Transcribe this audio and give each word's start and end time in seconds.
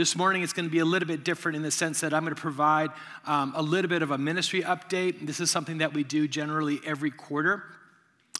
This 0.00 0.16
morning 0.16 0.40
it's 0.40 0.54
going 0.54 0.64
to 0.64 0.72
be 0.72 0.78
a 0.78 0.84
little 0.86 1.06
bit 1.06 1.24
different 1.24 1.56
in 1.56 1.62
the 1.62 1.70
sense 1.70 2.00
that 2.00 2.14
I'm 2.14 2.22
going 2.22 2.34
to 2.34 2.40
provide 2.40 2.88
um, 3.26 3.52
a 3.54 3.60
little 3.60 3.90
bit 3.90 4.00
of 4.00 4.12
a 4.12 4.16
ministry 4.16 4.62
update. 4.62 5.26
This 5.26 5.40
is 5.40 5.50
something 5.50 5.76
that 5.76 5.92
we 5.92 6.04
do 6.04 6.26
generally 6.26 6.80
every 6.86 7.10
quarter. 7.10 7.64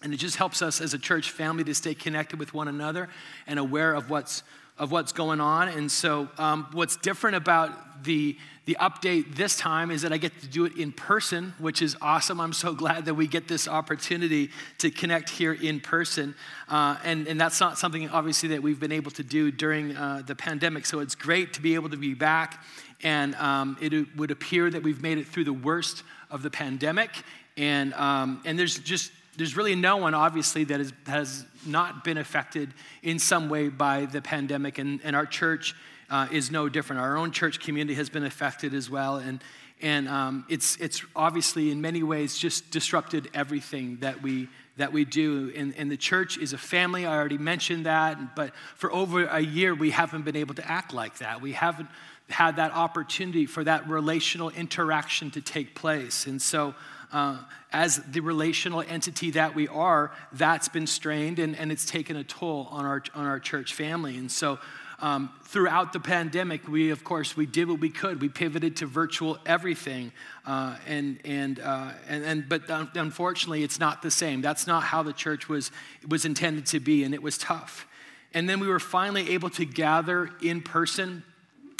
And 0.02 0.14
it 0.14 0.16
just 0.16 0.36
helps 0.36 0.62
us 0.62 0.80
as 0.80 0.94
a 0.94 0.98
church 0.98 1.30
family 1.30 1.62
to 1.64 1.74
stay 1.74 1.94
connected 1.94 2.38
with 2.38 2.54
one 2.54 2.66
another 2.66 3.10
and 3.46 3.58
aware 3.58 3.92
of 3.92 4.08
what's 4.08 4.42
of 4.80 4.90
what's 4.90 5.12
going 5.12 5.40
on. 5.40 5.68
And 5.68 5.92
so, 5.92 6.28
um, 6.38 6.66
what's 6.72 6.96
different 6.96 7.36
about 7.36 8.02
the 8.02 8.36
the 8.66 8.76
update 8.80 9.34
this 9.34 9.56
time 9.56 9.90
is 9.90 10.02
that 10.02 10.12
I 10.12 10.16
get 10.16 10.38
to 10.42 10.46
do 10.46 10.64
it 10.64 10.76
in 10.76 10.92
person, 10.92 11.54
which 11.58 11.82
is 11.82 11.96
awesome. 12.00 12.40
I'm 12.40 12.52
so 12.52 12.72
glad 12.84 13.06
that 13.06 13.14
we 13.14 13.26
get 13.26 13.48
this 13.48 13.66
opportunity 13.66 14.50
to 14.78 14.92
connect 14.92 15.28
here 15.28 15.52
in 15.52 15.80
person. 15.80 16.36
Uh, 16.68 16.96
and, 17.02 17.26
and 17.26 17.40
that's 17.40 17.58
not 17.58 17.78
something, 17.78 18.08
obviously, 18.10 18.50
that 18.50 18.62
we've 18.62 18.78
been 18.78 18.92
able 18.92 19.10
to 19.12 19.24
do 19.24 19.50
during 19.50 19.96
uh, 19.96 20.22
the 20.24 20.36
pandemic. 20.36 20.86
So 20.86 21.00
it's 21.00 21.16
great 21.16 21.54
to 21.54 21.60
be 21.60 21.74
able 21.74 21.88
to 21.88 21.96
be 21.96 22.14
back. 22.14 22.62
And 23.02 23.34
um, 23.36 23.76
it 23.80 24.16
would 24.16 24.30
appear 24.30 24.70
that 24.70 24.84
we've 24.84 25.02
made 25.02 25.18
it 25.18 25.26
through 25.26 25.44
the 25.44 25.52
worst 25.52 26.04
of 26.30 26.44
the 26.44 26.50
pandemic. 26.50 27.10
And, 27.56 27.92
um, 27.94 28.40
and 28.44 28.56
there's 28.56 28.78
just 28.78 29.10
there's 29.36 29.56
really 29.56 29.74
no 29.74 29.96
one, 29.96 30.14
obviously, 30.14 30.64
that 30.64 30.80
is, 30.80 30.92
has 31.06 31.44
not 31.66 32.04
been 32.04 32.18
affected 32.18 32.72
in 33.02 33.18
some 33.18 33.48
way 33.48 33.68
by 33.68 34.06
the 34.06 34.20
pandemic. 34.20 34.78
And, 34.78 35.00
and 35.04 35.14
our 35.14 35.26
church 35.26 35.74
uh, 36.10 36.26
is 36.30 36.50
no 36.50 36.68
different. 36.68 37.00
Our 37.00 37.16
own 37.16 37.30
church 37.30 37.60
community 37.60 37.94
has 37.94 38.10
been 38.10 38.24
affected 38.24 38.74
as 38.74 38.90
well. 38.90 39.16
And, 39.16 39.42
and 39.80 40.08
um, 40.08 40.44
it's, 40.48 40.76
it's 40.76 41.02
obviously, 41.14 41.70
in 41.70 41.80
many 41.80 42.02
ways, 42.02 42.36
just 42.36 42.70
disrupted 42.70 43.30
everything 43.32 43.98
that 44.00 44.22
we, 44.22 44.48
that 44.76 44.92
we 44.92 45.04
do. 45.04 45.52
And, 45.56 45.74
and 45.76 45.90
the 45.90 45.96
church 45.96 46.36
is 46.36 46.52
a 46.52 46.58
family. 46.58 47.06
I 47.06 47.16
already 47.16 47.38
mentioned 47.38 47.86
that. 47.86 48.34
But 48.34 48.54
for 48.74 48.92
over 48.92 49.24
a 49.24 49.40
year, 49.40 49.74
we 49.74 49.90
haven't 49.90 50.24
been 50.24 50.36
able 50.36 50.54
to 50.56 50.70
act 50.70 50.92
like 50.92 51.18
that. 51.18 51.40
We 51.40 51.52
haven't 51.52 51.88
had 52.28 52.56
that 52.56 52.72
opportunity 52.72 53.46
for 53.46 53.64
that 53.64 53.88
relational 53.88 54.50
interaction 54.50 55.30
to 55.32 55.40
take 55.40 55.74
place. 55.74 56.26
And 56.26 56.40
so, 56.40 56.74
uh, 57.12 57.38
as 57.72 57.96
the 58.10 58.20
relational 58.20 58.82
entity 58.88 59.30
that 59.32 59.54
we 59.54 59.68
are, 59.68 60.12
that's 60.32 60.68
been 60.68 60.86
strained 60.86 61.38
and, 61.38 61.56
and 61.56 61.70
it's 61.70 61.84
taken 61.84 62.16
a 62.16 62.24
toll 62.24 62.68
on 62.70 62.84
our, 62.84 63.02
on 63.14 63.26
our 63.26 63.40
church 63.40 63.74
family. 63.74 64.16
And 64.16 64.30
so, 64.30 64.58
um, 65.02 65.30
throughout 65.44 65.94
the 65.94 66.00
pandemic, 66.00 66.68
we, 66.68 66.90
of 66.90 67.04
course, 67.04 67.34
we 67.34 67.46
did 67.46 67.68
what 67.68 67.80
we 67.80 67.88
could. 67.88 68.20
We 68.20 68.28
pivoted 68.28 68.76
to 68.76 68.86
virtual 68.86 69.38
everything. 69.46 70.12
Uh, 70.44 70.76
and, 70.86 71.18
and, 71.24 71.58
uh, 71.58 71.92
and, 72.06 72.24
and, 72.24 72.48
but 72.48 72.68
unfortunately, 72.68 73.62
it's 73.62 73.80
not 73.80 74.02
the 74.02 74.10
same. 74.10 74.42
That's 74.42 74.66
not 74.66 74.82
how 74.82 75.02
the 75.02 75.14
church 75.14 75.48
was, 75.48 75.70
was 76.06 76.26
intended 76.26 76.66
to 76.66 76.80
be, 76.80 77.04
and 77.04 77.14
it 77.14 77.22
was 77.22 77.38
tough. 77.38 77.86
And 78.34 78.48
then 78.48 78.60
we 78.60 78.68
were 78.68 78.78
finally 78.78 79.30
able 79.30 79.50
to 79.50 79.64
gather 79.64 80.30
in 80.42 80.60
person. 80.60 81.24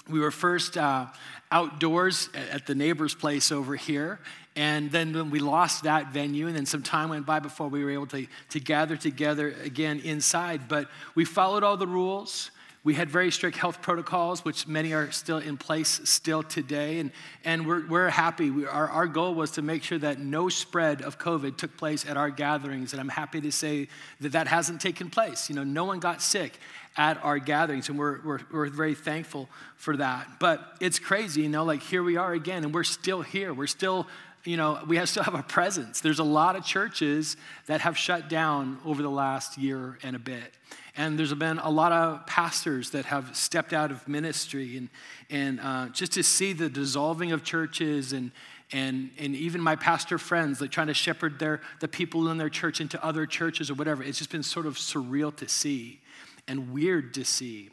We 0.09 0.19
were 0.19 0.31
first 0.31 0.79
uh, 0.79 1.07
outdoors 1.53 2.31
at 2.53 2.67
the 2.67 2.75
neighbor's 2.75 3.15
place 3.15 3.53
over 3.53 3.77
here. 3.77 4.19
And 4.57 4.91
then 4.91 5.31
we 5.31 5.39
lost 5.39 5.85
that 5.85 6.13
venue, 6.13 6.49
and 6.49 6.57
then 6.57 6.67
some 6.67 6.83
time 6.83 7.09
went 7.09 7.25
by 7.25 7.39
before 7.39 7.69
we 7.69 7.85
were 7.85 7.91
able 7.91 8.07
to, 8.09 8.27
to 8.51 8.61
gather 8.61 8.97
together 8.97 9.55
again 9.63 10.01
inside. 10.01 10.69
But 10.69 10.89
we 11.15 11.25
followed 11.25 11.63
all 11.63 11.77
the 11.77 11.87
rules. 11.87 12.51
We 12.83 12.95
had 12.95 13.11
very 13.11 13.31
strict 13.31 13.59
health 13.59 13.83
protocols, 13.83 14.43
which 14.43 14.67
many 14.67 14.95
are 14.95 15.13
still 15.13 15.37
in 15.37 15.59
place 15.59 16.01
still 16.05 16.43
today. 16.43 16.99
And, 16.99 17.13
and 17.45 17.67
we're, 17.67 17.87
we're 17.87 18.09
happy. 18.09 18.51
We, 18.51 18.67
our, 18.67 18.89
our 18.89 19.07
goal 19.07 19.35
was 19.35 19.51
to 19.53 19.63
make 19.63 19.83
sure 19.83 19.99
that 19.99 20.19
no 20.19 20.49
spread 20.49 21.03
of 21.03 21.19
COVID 21.19 21.59
took 21.59 21.77
place 21.77 22.07
at 22.07 22.17
our 22.17 22.31
gatherings. 22.31 22.93
And 22.93 23.01
I'm 23.01 23.11
happy 23.11 23.41
to 23.43 23.53
say 23.53 23.89
that 24.21 24.33
that 24.33 24.47
hasn't 24.49 24.81
taken 24.81 25.11
place. 25.11 25.51
You 25.51 25.57
know, 25.57 25.65
no 25.65 25.85
one 25.85 26.01
got 26.01 26.23
sick 26.23 26.59
at 26.97 27.23
our 27.23 27.39
gatherings. 27.39 27.91
And 27.91 27.99
we're, 27.99 28.19
we're, 28.23 28.41
we're 28.51 28.71
very 28.71 28.95
thankful 28.95 29.51
for 29.77 29.99
that. 29.99 30.41
But 30.41 30.77
it's 30.81 30.99
crazy, 30.99 31.43
you 31.43 31.51
know, 31.51 31.65
like 31.65 31.83
here 31.83 32.03
we 32.03 32.17
are 32.17 32.33
again, 32.33 32.65
and 32.65 32.73
we're 32.73 32.85
still 32.85 33.21
here. 33.21 33.53
We're 33.53 33.67
still 33.67 34.07
you 34.45 34.57
know, 34.57 34.81
we 34.87 34.97
have, 34.97 35.09
still 35.09 35.23
have 35.23 35.35
a 35.35 35.43
presence. 35.43 36.01
There's 36.01 36.19
a 36.19 36.25
lot 36.25 36.57
of 36.57 36.65
churches 36.65 37.37
that 37.67 37.81
have 37.83 37.97
shut 37.97 38.29
down 38.29 38.79
over 38.85 39.03
the 39.03 39.11
last 39.11 39.59
year 39.59 39.99
and 40.03 40.17
a 40.17 40.19
bit. 40.19 40.55
And 40.97 41.19
there's 41.19 41.33
been 41.35 41.59
a 41.59 41.71
lot 41.71 41.93
of 41.93 42.27
pastors 42.27 42.91
that 42.91 43.05
have 43.07 43.37
stepped 43.37 43.73
out 43.73 43.91
of 43.91 44.07
ministry. 44.09 44.77
And, 44.77 44.89
and 45.29 45.61
uh, 45.61 45.89
just 45.91 46.13
to 46.13 46.23
see 46.23 46.53
the 46.53 46.69
dissolving 46.69 47.33
of 47.33 47.45
churches 47.45 48.13
and, 48.13 48.33
and, 48.73 49.11
and 49.19 49.35
even 49.35 49.61
my 49.61 49.77
pastor 49.77 50.19
friends, 50.19 50.61
like 50.61 50.71
trying 50.71 50.89
to 50.89 50.95
shepherd 50.95 51.39
their, 51.39 51.61
the 51.81 51.89
people 51.89 52.31
in 52.31 52.39
their 52.39 52.49
church 52.49 52.81
into 52.81 53.03
other 53.05 53.27
churches 53.27 53.71
or 53.71 53.75
whatever, 53.75 54.03
it's 54.03 54.19
just 54.19 54.31
been 54.31 54.43
sort 54.43 54.67
of 54.67 54.77
surreal 54.77 55.35
to 55.37 55.49
see 55.49 56.01
and 56.49 56.73
weird 56.73 57.15
to 57.15 57.25
see. 57.25 57.71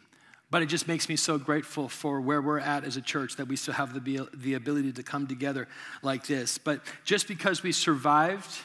But 0.49 0.61
it 0.61 0.67
just 0.67 0.87
makes 0.87 1.09
me 1.09 1.17
so 1.17 1.37
grateful 1.37 1.89
for 1.89 2.21
where 2.21 2.41
we're 2.41 2.59
at 2.59 2.85
as 2.85 2.95
a 2.95 3.01
church 3.01 3.35
that 3.35 3.47
we 3.47 3.57
still 3.57 3.73
have 3.73 3.93
the, 3.93 4.29
the 4.33 4.53
ability 4.53 4.93
to 4.93 5.03
come 5.03 5.27
together 5.27 5.67
like 6.01 6.25
this. 6.25 6.57
But 6.57 6.81
just 7.03 7.27
because 7.27 7.63
we 7.63 7.73
survived, 7.73 8.57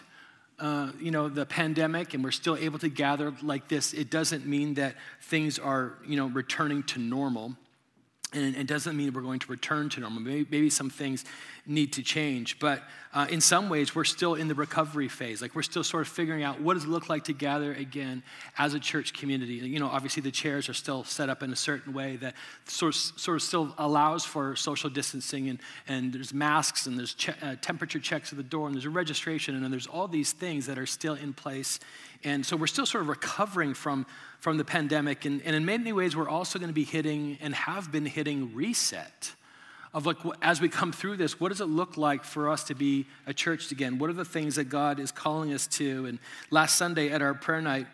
uh, 0.61 0.93
you 1.01 1.11
know, 1.11 1.29
the 1.29 1.45
pandemic 1.45 2.15
and 2.15 2.23
we're 2.23 2.31
still 2.31 2.57
able 2.57 2.79
to 2.79 2.89
gather 2.89 3.35
like 3.43 3.67
this, 3.67 3.95
it 3.95 4.11
doesn't 4.11 4.47
mean 4.47 4.75
that 4.75 4.95
things 5.23 5.59
are, 5.59 5.95
you 6.07 6.17
know, 6.17 6.29
returning 6.29 6.85
to 6.85 7.01
normal. 7.01 7.57
And 8.33 8.57
it 8.57 8.69
doesn't 8.69 8.97
mean 8.97 9.13
we're 9.13 9.21
going 9.23 9.41
to 9.41 9.51
return 9.51 9.89
to 9.91 10.01
normal. 10.01 10.23
Maybe, 10.23 10.47
maybe 10.51 10.71
some 10.71 10.89
things 10.89 11.25
need 11.67 11.93
to 11.93 12.03
change. 12.03 12.59
But 12.59 12.83
uh, 13.15 13.27
in 13.31 13.41
some 13.41 13.69
ways, 13.69 13.95
we're 13.95 14.05
still 14.05 14.35
in 14.35 14.49
the 14.49 14.55
recovery 14.55 15.09
phase. 15.09 15.43
Like 15.43 15.55
we're 15.55 15.63
still 15.63 15.85
sort 15.85 16.07
of 16.07 16.09
figuring 16.09 16.43
out 16.43 16.61
what 16.61 16.75
does 16.75 16.85
it 16.85 16.89
look 16.89 17.09
like 17.09 17.25
to 17.25 17.33
gather 17.33 17.73
again 17.75 18.23
as 18.59 18.75
a 18.75 18.81
church 18.81 19.13
community. 19.13 19.55
You 19.55 19.79
know, 19.79 19.89
obviously 19.89 20.23
the 20.23 20.31
chairs 20.31 20.69
are 20.69 20.75
still 20.75 21.05
set 21.05 21.29
up 21.29 21.43
in 21.43 21.53
a 21.53 21.57
certain 21.57 21.93
way 21.93 22.17
that 22.17 22.35
sort 22.67 22.95
of, 22.95 23.01
sort 23.01 23.37
of 23.37 23.43
still 23.43 23.75
allows 23.79 24.25
for 24.25 24.57
social 24.57 24.91
distancing, 24.91 25.51
and, 25.51 25.61
and 25.87 26.13
there's 26.13 26.35
masks, 26.35 26.87
and 26.87 26.99
there's 26.99 27.15
che- 27.15 27.35
uh, 27.43 27.55
temperature 27.61 28.01
checks 28.01 28.33
at 28.33 28.39
the 28.39 28.43
door, 28.43 28.67
and 28.67 28.75
there's 28.75 28.87
a 28.87 28.91
registration, 28.91 29.63
and 29.63 29.73
there's 29.73 29.87
all 29.87 30.09
these 30.09 30.33
things 30.33 30.67
that 30.67 30.79
are 30.79 30.87
still 30.87 31.15
in 31.15 31.33
place. 31.33 31.79
And 32.25 32.45
so 32.47 32.57
we're 32.57 32.67
still 32.67 32.87
sort 32.87 33.03
of 33.03 33.09
recovering 33.09 33.75
from, 33.75 34.07
from 34.41 34.57
the 34.57 34.65
pandemic. 34.65 35.25
And, 35.25 35.43
and 35.45 35.55
in 35.55 35.65
many 35.65 35.93
ways, 35.93 36.17
we're 36.17 36.29
also 36.29 36.59
going 36.59 36.71
to 36.71 36.75
be 36.75 36.85
hitting 36.85 37.37
and 37.41 37.55
have 37.55 37.93
been 37.93 38.07
hitting 38.07 38.55
reset 38.55 39.33
of 39.95 40.07
like 40.07 40.17
as 40.41 40.61
we 40.61 40.69
come 40.69 40.91
through 40.93 41.17
this 41.17 41.39
what 41.39 41.51
does 41.51 41.61
it 41.61 41.67
look 41.67 41.97
like 41.97 42.25
for 42.25 42.49
us 42.49 42.65
to 42.65 42.75
be 42.75 43.07
a 43.27 43.35
church 43.35 43.71
again? 43.73 43.99
What 43.99 44.11
are 44.11 44.15
the 44.15 44.25
things 44.25 44.57
that 44.57 44.65
god 44.65 44.99
is 44.99 45.13
calling 45.13 45.53
us 45.53 45.67
to? 45.69 46.07
And 46.07 46.19
last 46.51 46.77
sunday 46.77 47.11
at 47.11 47.23
our 47.23 47.35
prayer 47.35 47.61
night 47.61 47.87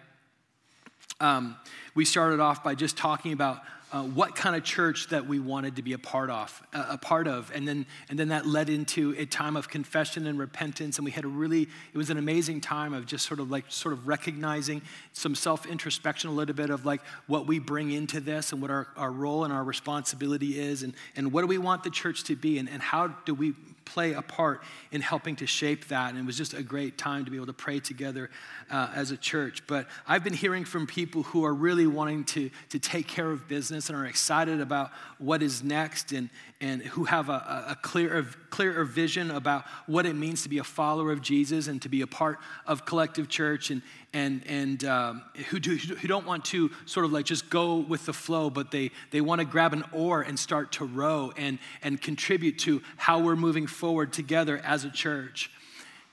um, 1.20 1.56
we 1.94 2.04
started 2.04 2.38
off 2.40 2.62
by 2.62 2.74
just 2.74 2.96
talking 2.96 3.32
about 3.32 3.62
uh, 3.90 4.02
what 4.02 4.36
kind 4.36 4.54
of 4.54 4.64
church 4.64 5.08
that 5.08 5.26
we 5.26 5.38
wanted 5.38 5.76
to 5.76 5.82
be 5.82 5.94
a 5.94 5.98
part 5.98 6.28
of, 6.28 6.62
uh, 6.74 6.86
a 6.90 6.98
part 6.98 7.26
of, 7.26 7.50
and 7.54 7.66
then 7.66 7.86
and 8.10 8.18
then 8.18 8.28
that 8.28 8.46
led 8.46 8.68
into 8.68 9.14
a 9.16 9.24
time 9.24 9.56
of 9.56 9.68
confession 9.68 10.26
and 10.26 10.38
repentance, 10.38 10.98
and 10.98 11.04
we 11.04 11.10
had 11.10 11.24
a 11.24 11.28
really 11.28 11.62
it 11.62 11.96
was 11.96 12.10
an 12.10 12.18
amazing 12.18 12.60
time 12.60 12.92
of 12.92 13.06
just 13.06 13.26
sort 13.26 13.40
of 13.40 13.50
like 13.50 13.64
sort 13.68 13.94
of 13.94 14.06
recognizing 14.06 14.82
some 15.12 15.34
self 15.34 15.64
introspection, 15.66 16.28
a 16.28 16.32
little 16.32 16.54
bit 16.54 16.70
of 16.70 16.84
like 16.84 17.00
what 17.26 17.46
we 17.46 17.58
bring 17.58 17.90
into 17.90 18.20
this 18.20 18.52
and 18.52 18.60
what 18.60 18.70
our, 18.70 18.88
our 18.96 19.10
role 19.10 19.44
and 19.44 19.52
our 19.52 19.64
responsibility 19.64 20.58
is, 20.58 20.82
and 20.82 20.92
and 21.16 21.32
what 21.32 21.40
do 21.40 21.46
we 21.46 21.58
want 21.58 21.82
the 21.82 21.90
church 21.90 22.24
to 22.24 22.36
be, 22.36 22.58
and, 22.58 22.68
and 22.68 22.82
how 22.82 23.08
do 23.08 23.34
we 23.34 23.54
play 23.88 24.12
a 24.12 24.22
part 24.22 24.62
in 24.92 25.00
helping 25.00 25.36
to 25.36 25.46
shape 25.46 25.88
that. 25.88 26.10
And 26.10 26.18
it 26.18 26.26
was 26.26 26.36
just 26.36 26.54
a 26.54 26.62
great 26.62 26.98
time 26.98 27.24
to 27.24 27.30
be 27.30 27.36
able 27.36 27.46
to 27.46 27.52
pray 27.52 27.80
together 27.80 28.30
uh, 28.70 28.90
as 28.94 29.10
a 29.10 29.16
church. 29.16 29.66
But 29.66 29.86
I've 30.06 30.22
been 30.22 30.34
hearing 30.34 30.64
from 30.64 30.86
people 30.86 31.22
who 31.22 31.44
are 31.44 31.54
really 31.54 31.86
wanting 31.86 32.24
to, 32.24 32.50
to 32.70 32.78
take 32.78 33.06
care 33.06 33.30
of 33.30 33.48
business 33.48 33.88
and 33.88 33.98
are 33.98 34.06
excited 34.06 34.60
about 34.60 34.90
what 35.18 35.42
is 35.42 35.64
next 35.64 36.12
and, 36.12 36.28
and 36.60 36.82
who 36.82 37.04
have 37.04 37.28
a, 37.28 37.66
a 37.68 37.76
clearer, 37.80 38.26
clearer 38.50 38.84
vision 38.84 39.30
about 39.30 39.64
what 39.86 40.06
it 40.06 40.14
means 40.14 40.42
to 40.42 40.48
be 40.48 40.58
a 40.58 40.64
follower 40.64 41.12
of 41.12 41.22
Jesus 41.22 41.68
and 41.68 41.80
to 41.82 41.88
be 41.88 42.02
a 42.02 42.06
part 42.06 42.38
of 42.66 42.84
collective 42.84 43.28
church 43.28 43.70
and, 43.70 43.82
and, 44.12 44.42
and 44.46 44.84
um, 44.84 45.22
who, 45.50 45.60
do, 45.60 45.76
who 45.76 46.08
don't 46.08 46.26
want 46.26 46.44
to 46.46 46.70
sort 46.86 47.04
of 47.04 47.12
like 47.12 47.26
just 47.26 47.50
go 47.50 47.76
with 47.76 48.06
the 48.06 48.12
flow, 48.12 48.50
but 48.50 48.70
they, 48.70 48.90
they 49.10 49.20
want 49.20 49.40
to 49.40 49.44
grab 49.44 49.72
an 49.72 49.84
oar 49.92 50.22
and 50.22 50.38
start 50.38 50.72
to 50.72 50.84
row 50.84 51.32
and, 51.36 51.58
and 51.82 52.00
contribute 52.00 52.58
to 52.58 52.82
how 52.96 53.20
we're 53.20 53.36
moving 53.36 53.66
forward 53.66 53.77
together 54.12 54.60
as 54.64 54.84
a 54.84 54.90
church. 54.90 55.50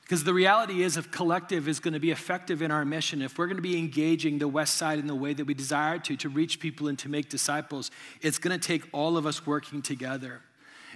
Because 0.02 0.24
the 0.24 0.34
reality 0.34 0.84
is, 0.84 0.98
if 0.98 1.10
collective 1.10 1.68
is 1.68 1.80
going 1.80 1.96
to 1.96 2.00
be 2.00 2.12
effective 2.12 2.62
in 2.62 2.70
our 2.70 2.86
mission, 2.86 3.24
if 3.24 3.40
we're 3.40 3.48
going 3.48 3.58
to 3.58 3.64
be 3.64 3.78
engaging 3.78 4.38
the 4.38 4.48
West 4.48 4.76
Side 4.76 5.00
in 5.00 5.08
the 5.08 5.16
way 5.16 5.34
that 5.34 5.46
we 5.46 5.56
desire 5.56 5.98
to, 5.98 6.16
to 6.18 6.30
reach 6.30 6.60
people 6.60 6.88
and 6.88 7.00
to 7.00 7.10
make 7.10 7.28
disciples, 7.28 7.90
it's 8.22 8.38
going 8.38 8.58
to 8.58 8.68
take 8.68 8.84
all 8.92 9.18
of 9.18 9.26
us 9.26 9.48
working 9.48 9.82
together. 9.82 10.42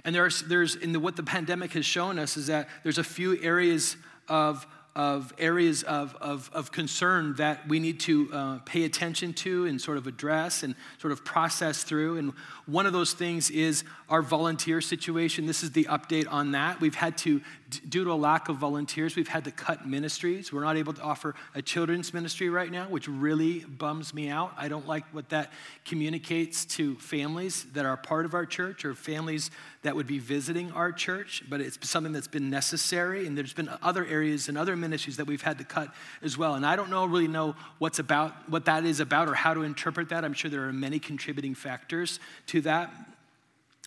And 0.04 0.14
there's, 0.14 0.42
there's 0.42 0.76
in 0.76 0.92
the, 0.92 1.00
what 1.00 1.16
the 1.16 1.24
pandemic 1.24 1.72
has 1.72 1.84
shown 1.84 2.20
us 2.20 2.36
is 2.36 2.46
that 2.46 2.68
there's 2.84 2.98
a 2.98 3.04
few 3.04 3.42
areas 3.42 3.96
of 4.28 4.64
of 4.96 5.32
areas 5.38 5.82
of, 5.84 6.16
of, 6.20 6.50
of, 6.52 6.72
concern 6.72 7.34
that 7.34 7.66
we 7.68 7.78
need 7.78 8.00
to 8.00 8.28
uh, 8.32 8.58
pay 8.64 8.84
attention 8.84 9.32
to 9.32 9.64
and 9.66 9.80
sort 9.80 9.96
of 9.96 10.08
address 10.08 10.64
and 10.64 10.74
sort 10.98 11.12
of 11.12 11.24
process 11.24 11.84
through. 11.84 12.16
And 12.16 12.32
one 12.66 12.86
of 12.86 12.92
those 12.92 13.12
things 13.12 13.50
is 13.50 13.84
our 14.08 14.20
volunteer 14.20 14.80
situation. 14.80 15.46
This 15.46 15.62
is 15.62 15.70
the 15.70 15.84
update 15.84 16.26
on 16.28 16.52
that. 16.52 16.80
We've 16.80 16.94
had 16.94 17.16
to 17.18 17.40
due 17.70 18.04
to 18.04 18.12
a 18.12 18.14
lack 18.14 18.48
of 18.48 18.56
volunteers, 18.56 19.16
we've 19.16 19.28
had 19.28 19.44
to 19.44 19.50
cut 19.50 19.86
ministries. 19.86 20.52
We're 20.52 20.64
not 20.64 20.76
able 20.76 20.92
to 20.94 21.02
offer 21.02 21.34
a 21.54 21.62
children's 21.62 22.14
ministry 22.14 22.48
right 22.48 22.70
now, 22.70 22.86
which 22.88 23.08
really 23.08 23.60
bums 23.60 24.14
me 24.14 24.28
out. 24.28 24.52
I 24.56 24.68
don't 24.68 24.86
like 24.86 25.04
what 25.12 25.28
that 25.30 25.52
communicates 25.84 26.64
to 26.76 26.96
families 26.96 27.64
that 27.72 27.84
are 27.84 27.96
part 27.96 28.24
of 28.24 28.34
our 28.34 28.46
church 28.46 28.84
or 28.84 28.94
families 28.94 29.50
that 29.82 29.96
would 29.96 30.06
be 30.06 30.18
visiting 30.18 30.72
our 30.72 30.92
church, 30.92 31.42
but 31.48 31.60
it's 31.60 31.78
something 31.88 32.12
that's 32.12 32.28
been 32.28 32.50
necessary. 32.50 33.26
And 33.26 33.36
there's 33.36 33.52
been 33.52 33.70
other 33.82 34.04
areas 34.06 34.48
and 34.48 34.56
other 34.56 34.76
ministries 34.76 35.16
that 35.16 35.26
we've 35.26 35.42
had 35.42 35.58
to 35.58 35.64
cut 35.64 35.92
as 36.22 36.38
well. 36.38 36.54
And 36.54 36.64
I 36.64 36.76
don't 36.76 36.90
know 36.90 37.06
really 37.06 37.28
know 37.28 37.56
what's 37.78 37.98
about, 37.98 38.48
what 38.48 38.64
that 38.66 38.84
is 38.84 39.00
about 39.00 39.28
or 39.28 39.34
how 39.34 39.54
to 39.54 39.62
interpret 39.62 40.08
that. 40.10 40.24
I'm 40.24 40.34
sure 40.34 40.50
there 40.50 40.68
are 40.68 40.72
many 40.72 40.98
contributing 40.98 41.54
factors 41.54 42.20
to 42.46 42.60
that. 42.62 42.92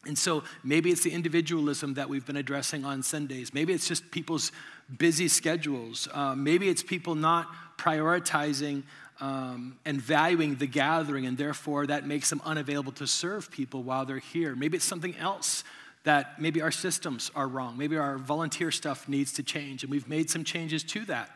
And 0.05 0.17
so 0.17 0.43
maybe 0.63 0.91
it's 0.91 1.03
the 1.03 1.11
individualism 1.11 1.93
that 1.93 2.09
we've 2.09 2.25
been 2.25 2.37
addressing 2.37 2.83
on 2.83 3.03
Sundays. 3.03 3.53
Maybe 3.53 3.71
it's 3.73 3.87
just 3.87 4.11
people's 4.11 4.51
busy 4.97 5.27
schedules. 5.27 6.09
Uh, 6.13 6.35
maybe 6.35 6.67
it's 6.67 6.83
people 6.83 7.15
not 7.15 7.47
prioritizing 7.77 8.83
um, 9.21 9.77
and 9.85 10.01
valuing 10.01 10.55
the 10.55 10.67
gathering, 10.67 11.25
and 11.25 11.37
therefore 11.37 11.87
that 11.87 12.05
makes 12.05 12.29
them 12.29 12.41
unavailable 12.43 12.91
to 12.93 13.07
serve 13.07 13.49
people 13.49 13.83
while 13.83 14.05
they're 14.05 14.19
here. 14.19 14.55
Maybe 14.55 14.75
it's 14.75 14.85
something 14.85 15.15
else 15.15 15.63
that 16.03 16.41
maybe 16.41 16.61
our 16.61 16.71
systems 16.71 17.31
are 17.33 17.47
wrong. 17.47 17.77
Maybe 17.77 17.95
our 17.95 18.17
volunteer 18.17 18.71
stuff 18.71 19.07
needs 19.07 19.31
to 19.33 19.43
change, 19.43 19.83
and 19.83 19.91
we've 19.91 20.09
made 20.09 20.29
some 20.29 20.43
changes 20.43 20.83
to 20.83 21.05
that. 21.05 21.29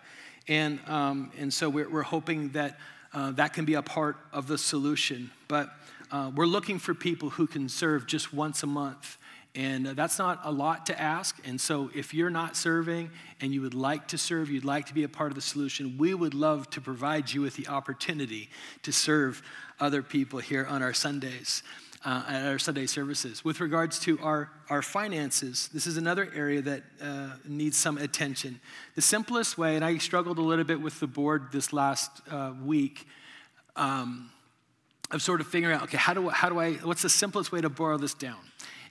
And, 0.49 0.79
um, 0.87 1.31
and 1.37 1.53
so 1.53 1.69
we're, 1.69 1.89
we're 1.89 2.03
hoping 2.03 2.49
that 2.49 2.77
uh, 3.13 3.31
that 3.31 3.53
can 3.53 3.65
be 3.65 3.75
a 3.75 3.81
part 3.81 4.17
of 4.33 4.47
the 4.47 4.57
solution. 4.57 5.31
But 5.47 5.69
uh, 6.12 6.31
we're 6.36 6.45
looking 6.45 6.80
for 6.80 6.94
people 6.94 7.30
who 7.31 7.48
can 7.48 7.69
serve 7.69 8.07
just 8.07 8.33
once 8.33 8.63
a 8.63 8.68
month. 8.68 9.18
And 9.56 9.88
uh, 9.88 9.94
that's 9.94 10.19
not 10.19 10.42
a 10.44 10.51
lot 10.51 10.86
to 10.86 11.01
ask. 11.01 11.36
And 11.44 11.59
so, 11.59 11.89
if 11.95 12.13
you're 12.13 12.30
not 12.30 12.56
serving 12.56 13.09
and 13.42 13.54
you 13.54 13.62
would 13.62 13.74
like 13.74 14.07
to 14.09 14.18
serve, 14.18 14.50
you'd 14.50 14.65
like 14.65 14.86
to 14.86 14.94
be 14.94 15.04
a 15.04 15.09
part 15.09 15.31
of 15.31 15.36
the 15.36 15.42
solution, 15.42 15.98
we 15.98 16.13
would 16.13 16.36
love 16.36 16.69
to 16.71 16.81
provide 16.81 17.31
you 17.31 17.42
with 17.42 17.56
the 17.56 17.68
opportunity 17.68 18.50
to 18.83 18.92
serve 18.92 19.42
other 19.80 20.04
people 20.04 20.39
here 20.39 20.65
on 20.65 20.83
our 20.83 20.94
Sundays. 20.94 21.63
Uh, 22.06 22.24
at 22.30 22.45
our 22.45 22.60
Sunday 22.60 22.86
services. 22.86 23.44
With 23.44 23.60
regards 23.60 24.00
to 24.01 24.19
our, 24.19 24.51
our 24.69 24.83
finances, 24.83 25.68
this 25.74 25.88
is 25.88 25.98
another 25.98 26.31
area 26.33 26.62
that 26.62 26.83
uh, 27.01 27.31
needs 27.44 27.75
some 27.75 27.98
attention. 27.98 28.62
The 28.94 29.01
simplest 29.01 29.57
way, 29.57 29.75
and 29.75 29.83
I 29.83 29.98
struggled 29.98 30.38
a 30.38 30.42
little 30.42 30.63
bit 30.63 30.80
with 30.80 31.00
the 31.00 31.07
board 31.07 31.48
this 31.51 31.74
last 31.74 32.21
uh, 32.30 32.53
week, 32.63 33.07
um, 33.75 34.30
of 35.12 35.21
sort 35.21 35.42
of 35.42 35.48
figuring 35.48 35.75
out, 35.75 35.83
okay, 35.83 35.98
how 35.98 36.13
do, 36.13 36.30
how 36.30 36.50
do 36.50 36.59
I, 36.59 36.74
what's 36.74 37.01
the 37.01 37.09
simplest 37.09 37.51
way 37.51 37.62
to 37.62 37.69
boil 37.69 37.98
this 37.98 38.13
down? 38.13 38.39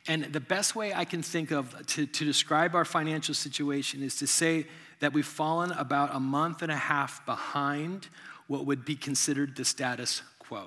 And 0.08 0.24
the 0.24 0.40
best 0.40 0.76
way 0.76 0.94
I 0.94 1.04
can 1.04 1.22
think 1.22 1.50
of 1.50 1.86
to, 1.88 2.06
to 2.06 2.24
describe 2.24 2.74
our 2.74 2.84
financial 2.84 3.34
situation 3.34 4.02
is 4.02 4.16
to 4.16 4.26
say 4.26 4.66
that 5.00 5.12
we've 5.12 5.26
fallen 5.26 5.72
about 5.72 6.14
a 6.14 6.20
month 6.20 6.62
and 6.62 6.70
a 6.72 6.76
half 6.76 7.24
behind 7.26 8.08
what 8.46 8.66
would 8.66 8.84
be 8.84 8.94
considered 8.94 9.56
the 9.56 9.64
status 9.64 10.22
quo. 10.38 10.66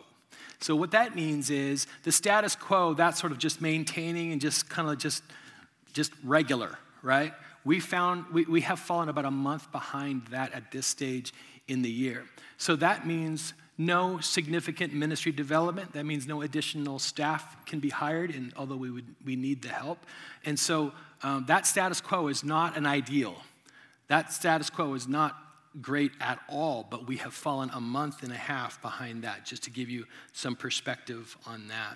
So, 0.59 0.75
what 0.75 0.91
that 0.91 1.15
means 1.15 1.49
is 1.49 1.87
the 2.03 2.11
status 2.11 2.55
quo, 2.55 2.93
that's 2.93 3.19
sort 3.19 3.31
of 3.31 3.37
just 3.37 3.61
maintaining 3.61 4.33
and 4.33 4.41
just 4.41 4.69
kind 4.69 4.89
of 4.89 4.97
just, 4.97 5.23
just 5.93 6.11
regular, 6.23 6.77
right? 7.01 7.33
We 7.63 7.79
found 7.79 8.25
we, 8.33 8.43
we 8.43 8.61
have 8.61 8.79
fallen 8.79 9.07
about 9.07 9.25
a 9.25 9.31
month 9.31 9.71
behind 9.71 10.27
that 10.31 10.53
at 10.53 10.71
this 10.71 10.85
stage 10.85 11.33
in 11.69 11.81
the 11.81 11.89
year. 11.89 12.25
So, 12.57 12.75
that 12.75 13.07
means 13.07 13.53
no 13.79 14.19
significant 14.19 14.93
ministry 14.93 15.31
development. 15.31 15.93
That 15.93 16.05
means 16.05 16.27
no 16.27 16.41
additional 16.41 16.99
staff 16.99 17.65
can 17.65 17.79
be 17.79 17.89
hired, 17.89 18.35
and 18.35 18.53
although 18.57 18.75
we 18.75 18.91
would 18.91 19.15
we 19.25 19.37
need 19.37 19.61
the 19.61 19.69
help. 19.69 20.05
And 20.43 20.59
so 20.59 20.91
um, 21.23 21.45
that 21.47 21.65
status 21.65 22.01
quo 22.01 22.27
is 22.27 22.43
not 22.43 22.77
an 22.77 22.85
ideal. 22.85 23.35
That 24.09 24.33
status 24.33 24.69
quo 24.69 24.93
is 24.95 25.07
not 25.07 25.37
great 25.81 26.11
at 26.19 26.39
all, 26.49 26.85
but 26.89 27.07
we 27.07 27.17
have 27.17 27.33
fallen 27.33 27.69
a 27.73 27.79
month 27.79 28.21
and 28.21 28.33
a 28.33 28.37
half 28.37 28.81
behind 28.81 29.23
that, 29.23 29.45
just 29.45 29.63
to 29.63 29.69
give 29.69 29.89
you 29.89 30.05
some 30.33 30.57
perspective 30.57 31.37
on 31.45 31.69
that. 31.69 31.95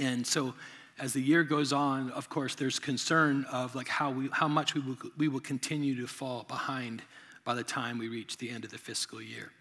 And 0.00 0.26
so 0.26 0.54
as 0.98 1.12
the 1.12 1.20
year 1.20 1.44
goes 1.44 1.72
on, 1.72 2.10
of 2.10 2.28
course, 2.28 2.56
there's 2.56 2.80
concern 2.80 3.44
of 3.52 3.76
like 3.76 3.86
how, 3.88 4.10
we, 4.10 4.28
how 4.32 4.48
much 4.48 4.74
we 4.74 4.80
will, 4.80 4.96
we 5.16 5.28
will 5.28 5.40
continue 5.40 5.94
to 6.00 6.08
fall 6.08 6.44
behind 6.48 7.02
by 7.44 7.54
the 7.54 7.62
time 7.62 7.96
we 7.96 8.08
reach 8.08 8.38
the 8.38 8.50
end 8.50 8.64
of 8.64 8.70
the 8.70 8.78
fiscal 8.78 9.22
year. 9.22 9.52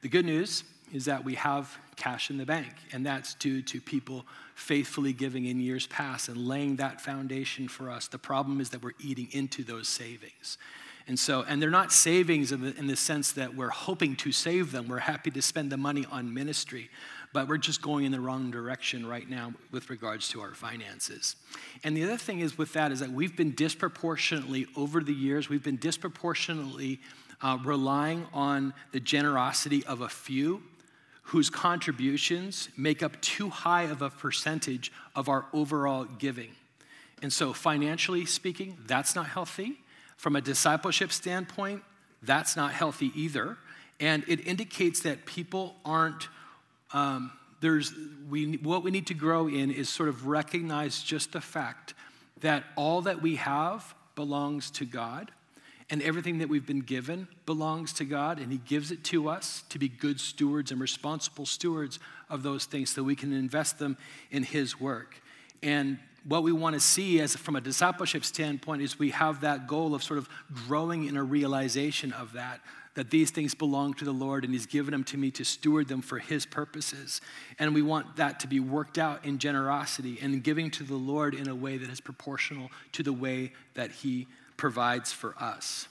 The 0.00 0.08
good 0.08 0.24
news 0.24 0.64
is 0.92 1.04
that 1.06 1.24
we 1.24 1.34
have 1.34 1.76
cash 1.96 2.30
in 2.30 2.38
the 2.38 2.46
bank, 2.46 2.72
and 2.92 3.04
that's 3.04 3.34
due 3.34 3.62
to 3.62 3.80
people 3.80 4.24
faithfully 4.54 5.12
giving 5.12 5.44
in 5.46 5.60
years 5.60 5.86
past 5.86 6.28
and 6.28 6.36
laying 6.36 6.76
that 6.76 7.00
foundation 7.00 7.68
for 7.68 7.90
us. 7.90 8.08
The 8.08 8.18
problem 8.18 8.60
is 8.60 8.70
that 8.70 8.82
we're 8.82 8.92
eating 9.00 9.28
into 9.32 9.62
those 9.62 9.88
savings. 9.88 10.58
And 11.06 11.18
so, 11.18 11.42
and 11.48 11.62
they're 11.62 11.70
not 11.70 11.90
savings 11.90 12.52
in 12.52 12.60
the, 12.60 12.76
in 12.76 12.86
the 12.86 12.96
sense 12.96 13.32
that 13.32 13.54
we're 13.54 13.70
hoping 13.70 14.14
to 14.16 14.30
save 14.30 14.72
them. 14.72 14.88
We're 14.88 14.98
happy 14.98 15.30
to 15.30 15.40
spend 15.40 15.72
the 15.72 15.78
money 15.78 16.04
on 16.10 16.34
ministry, 16.34 16.90
but 17.32 17.48
we're 17.48 17.56
just 17.56 17.80
going 17.80 18.04
in 18.04 18.12
the 18.12 18.20
wrong 18.20 18.50
direction 18.50 19.06
right 19.06 19.28
now 19.28 19.54
with 19.70 19.88
regards 19.88 20.28
to 20.30 20.42
our 20.42 20.52
finances. 20.52 21.36
And 21.82 21.96
the 21.96 22.04
other 22.04 22.18
thing 22.18 22.40
is 22.40 22.58
with 22.58 22.74
that 22.74 22.92
is 22.92 23.00
that 23.00 23.10
we've 23.10 23.36
been 23.36 23.54
disproportionately, 23.54 24.66
over 24.76 25.00
the 25.00 25.14
years, 25.14 25.48
we've 25.48 25.62
been 25.62 25.76
disproportionately 25.76 27.00
uh, 27.40 27.58
relying 27.64 28.26
on 28.34 28.74
the 28.92 29.00
generosity 29.00 29.84
of 29.86 30.02
a 30.02 30.08
few 30.08 30.62
whose 31.28 31.50
contributions 31.50 32.70
make 32.74 33.02
up 33.02 33.20
too 33.20 33.50
high 33.50 33.82
of 33.82 34.00
a 34.00 34.08
percentage 34.08 34.90
of 35.14 35.28
our 35.28 35.44
overall 35.52 36.04
giving. 36.04 36.50
And 37.20 37.30
so, 37.30 37.52
financially 37.52 38.24
speaking, 38.24 38.78
that's 38.86 39.14
not 39.14 39.26
healthy. 39.26 39.78
From 40.16 40.36
a 40.36 40.40
discipleship 40.40 41.12
standpoint, 41.12 41.82
that's 42.22 42.56
not 42.56 42.72
healthy 42.72 43.12
either. 43.14 43.58
And 44.00 44.24
it 44.26 44.46
indicates 44.46 45.00
that 45.00 45.26
people 45.26 45.76
aren't, 45.84 46.28
um, 46.94 47.30
there's, 47.60 47.92
we, 48.30 48.54
what 48.56 48.82
we 48.82 48.90
need 48.90 49.08
to 49.08 49.14
grow 49.14 49.48
in 49.48 49.70
is 49.70 49.90
sort 49.90 50.08
of 50.08 50.26
recognize 50.26 51.02
just 51.02 51.32
the 51.32 51.42
fact 51.42 51.92
that 52.40 52.64
all 52.74 53.02
that 53.02 53.20
we 53.20 53.36
have 53.36 53.94
belongs 54.14 54.70
to 54.70 54.86
God 54.86 55.30
and 55.90 56.02
everything 56.02 56.38
that 56.38 56.48
we've 56.48 56.66
been 56.66 56.80
given 56.80 57.28
belongs 57.46 57.92
to 57.94 58.04
God, 58.04 58.38
and 58.38 58.52
He 58.52 58.58
gives 58.58 58.90
it 58.90 59.04
to 59.04 59.28
us 59.28 59.64
to 59.70 59.78
be 59.78 59.88
good 59.88 60.20
stewards 60.20 60.70
and 60.70 60.80
responsible 60.80 61.46
stewards 61.46 61.98
of 62.28 62.42
those 62.42 62.66
things 62.66 62.90
so 62.90 63.02
we 63.02 63.16
can 63.16 63.32
invest 63.32 63.78
them 63.78 63.96
in 64.30 64.42
His 64.42 64.80
work. 64.80 65.20
And 65.62 65.98
what 66.24 66.42
we 66.42 66.52
want 66.52 66.74
to 66.74 66.80
see 66.80 67.20
as 67.20 67.34
from 67.36 67.56
a 67.56 67.60
discipleship 67.60 68.24
standpoint 68.24 68.82
is 68.82 68.98
we 68.98 69.10
have 69.10 69.40
that 69.40 69.66
goal 69.66 69.94
of 69.94 70.02
sort 70.02 70.18
of 70.18 70.28
growing 70.52 71.06
in 71.06 71.16
a 71.16 71.22
realization 71.22 72.12
of 72.12 72.34
that 72.34 72.60
that 72.98 73.10
these 73.10 73.30
things 73.30 73.54
belong 73.54 73.94
to 73.94 74.04
the 74.04 74.12
Lord 74.12 74.42
and 74.42 74.52
He's 74.52 74.66
given 74.66 74.90
them 74.90 75.04
to 75.04 75.16
me 75.16 75.30
to 75.30 75.44
steward 75.44 75.86
them 75.86 76.02
for 76.02 76.18
His 76.18 76.44
purposes. 76.44 77.20
And 77.60 77.72
we 77.72 77.80
want 77.80 78.16
that 78.16 78.40
to 78.40 78.48
be 78.48 78.58
worked 78.58 78.98
out 78.98 79.24
in 79.24 79.38
generosity 79.38 80.18
and 80.20 80.42
giving 80.42 80.68
to 80.72 80.82
the 80.82 80.96
Lord 80.96 81.34
in 81.34 81.48
a 81.48 81.54
way 81.54 81.76
that 81.76 81.88
is 81.90 82.00
proportional 82.00 82.72
to 82.92 83.04
the 83.04 83.12
way 83.12 83.52
that 83.74 83.92
He 83.92 84.26
provides 84.58 85.10
for 85.10 85.34
us. 85.40 85.88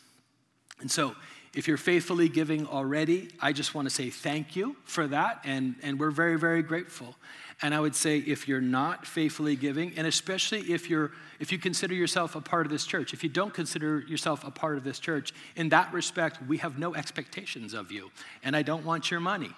And 0.79 0.91
so, 0.91 1.15
if 1.55 1.67
you're 1.67 1.77
faithfully 1.77 2.29
giving 2.29 2.67
already, 2.67 3.29
I 3.41 3.51
just 3.51 3.73
want 3.73 3.87
to 3.87 3.93
say 3.93 4.11
thank 4.11 4.55
you 4.55 4.75
for 4.83 5.07
that, 5.07 5.41
and, 5.43 5.73
and 5.81 5.99
we're 5.99 6.11
very, 6.11 6.37
very 6.37 6.61
grateful. 6.61 7.15
And 7.63 7.73
I 7.73 7.79
would 7.79 7.95
say 7.95 8.19
if 8.19 8.47
you're 8.47 8.61
not 8.61 9.07
faithfully 9.07 9.55
giving, 9.55 9.93
and 9.97 10.05
especially 10.05 10.59
if 10.71 10.87
you're 10.87 11.11
if 11.39 11.51
you 11.51 11.57
consider 11.57 11.95
yourself 11.95 12.35
a 12.35 12.41
part 12.41 12.67
of 12.67 12.71
this 12.71 12.85
church, 12.85 13.13
if 13.13 13.23
you 13.23 13.29
don't 13.29 13.53
consider 13.53 14.03
yourself 14.07 14.43
a 14.43 14.51
part 14.51 14.77
of 14.77 14.83
this 14.83 14.99
church, 14.99 15.33
in 15.55 15.69
that 15.69 15.91
respect, 15.93 16.39
we 16.47 16.57
have 16.57 16.77
no 16.77 16.93
expectations 16.93 17.73
of 17.73 17.91
you, 17.91 18.11
and 18.43 18.55
I 18.55 18.61
don't 18.61 18.85
want 18.85 19.09
your 19.09 19.19
money. 19.19 19.51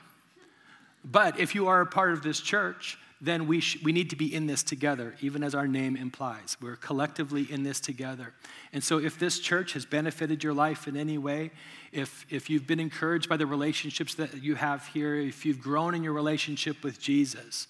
But 1.04 1.40
if 1.40 1.56
you 1.56 1.68
are 1.68 1.82
a 1.82 1.86
part 1.86 2.12
of 2.12 2.22
this 2.22 2.40
church, 2.40 2.98
then 3.22 3.48
we, 3.48 3.60
sh- 3.60 3.78
we 3.84 3.92
need 3.92 4.10
to 4.12 4.16
be 4.16 4.34
in 4.34 4.48
this 4.48 4.64
together, 4.64 5.16
even 5.22 5.44
as 5.44 5.54
our 5.54 5.68
name 5.68 5.96
implies. 5.98 6.56
We're 6.62 6.78
collectively 6.78 7.52
in 7.52 7.64
this 7.64 7.80
together. 7.80 8.34
And 8.72 8.84
so, 8.84 8.98
if 8.98 9.20
this 9.20 9.40
church 9.40 9.74
has 9.74 9.86
benefited 9.86 10.44
your 10.44 10.54
life 10.54 10.88
in 10.88 10.96
any 10.96 11.18
way, 11.18 11.52
if, 11.92 12.26
if 12.30 12.50
you've 12.50 12.68
been 12.68 12.80
encouraged 12.80 13.28
by 13.28 13.36
the 13.36 13.46
relationships 13.46 14.16
that 14.16 14.42
you 14.42 14.56
have 14.56 14.88
here, 14.88 15.16
if 15.16 15.46
you've 15.46 15.60
grown 15.60 15.96
in 15.96 16.04
your 16.04 16.14
relationship 16.14 16.84
with 16.84 17.00
Jesus, 17.00 17.68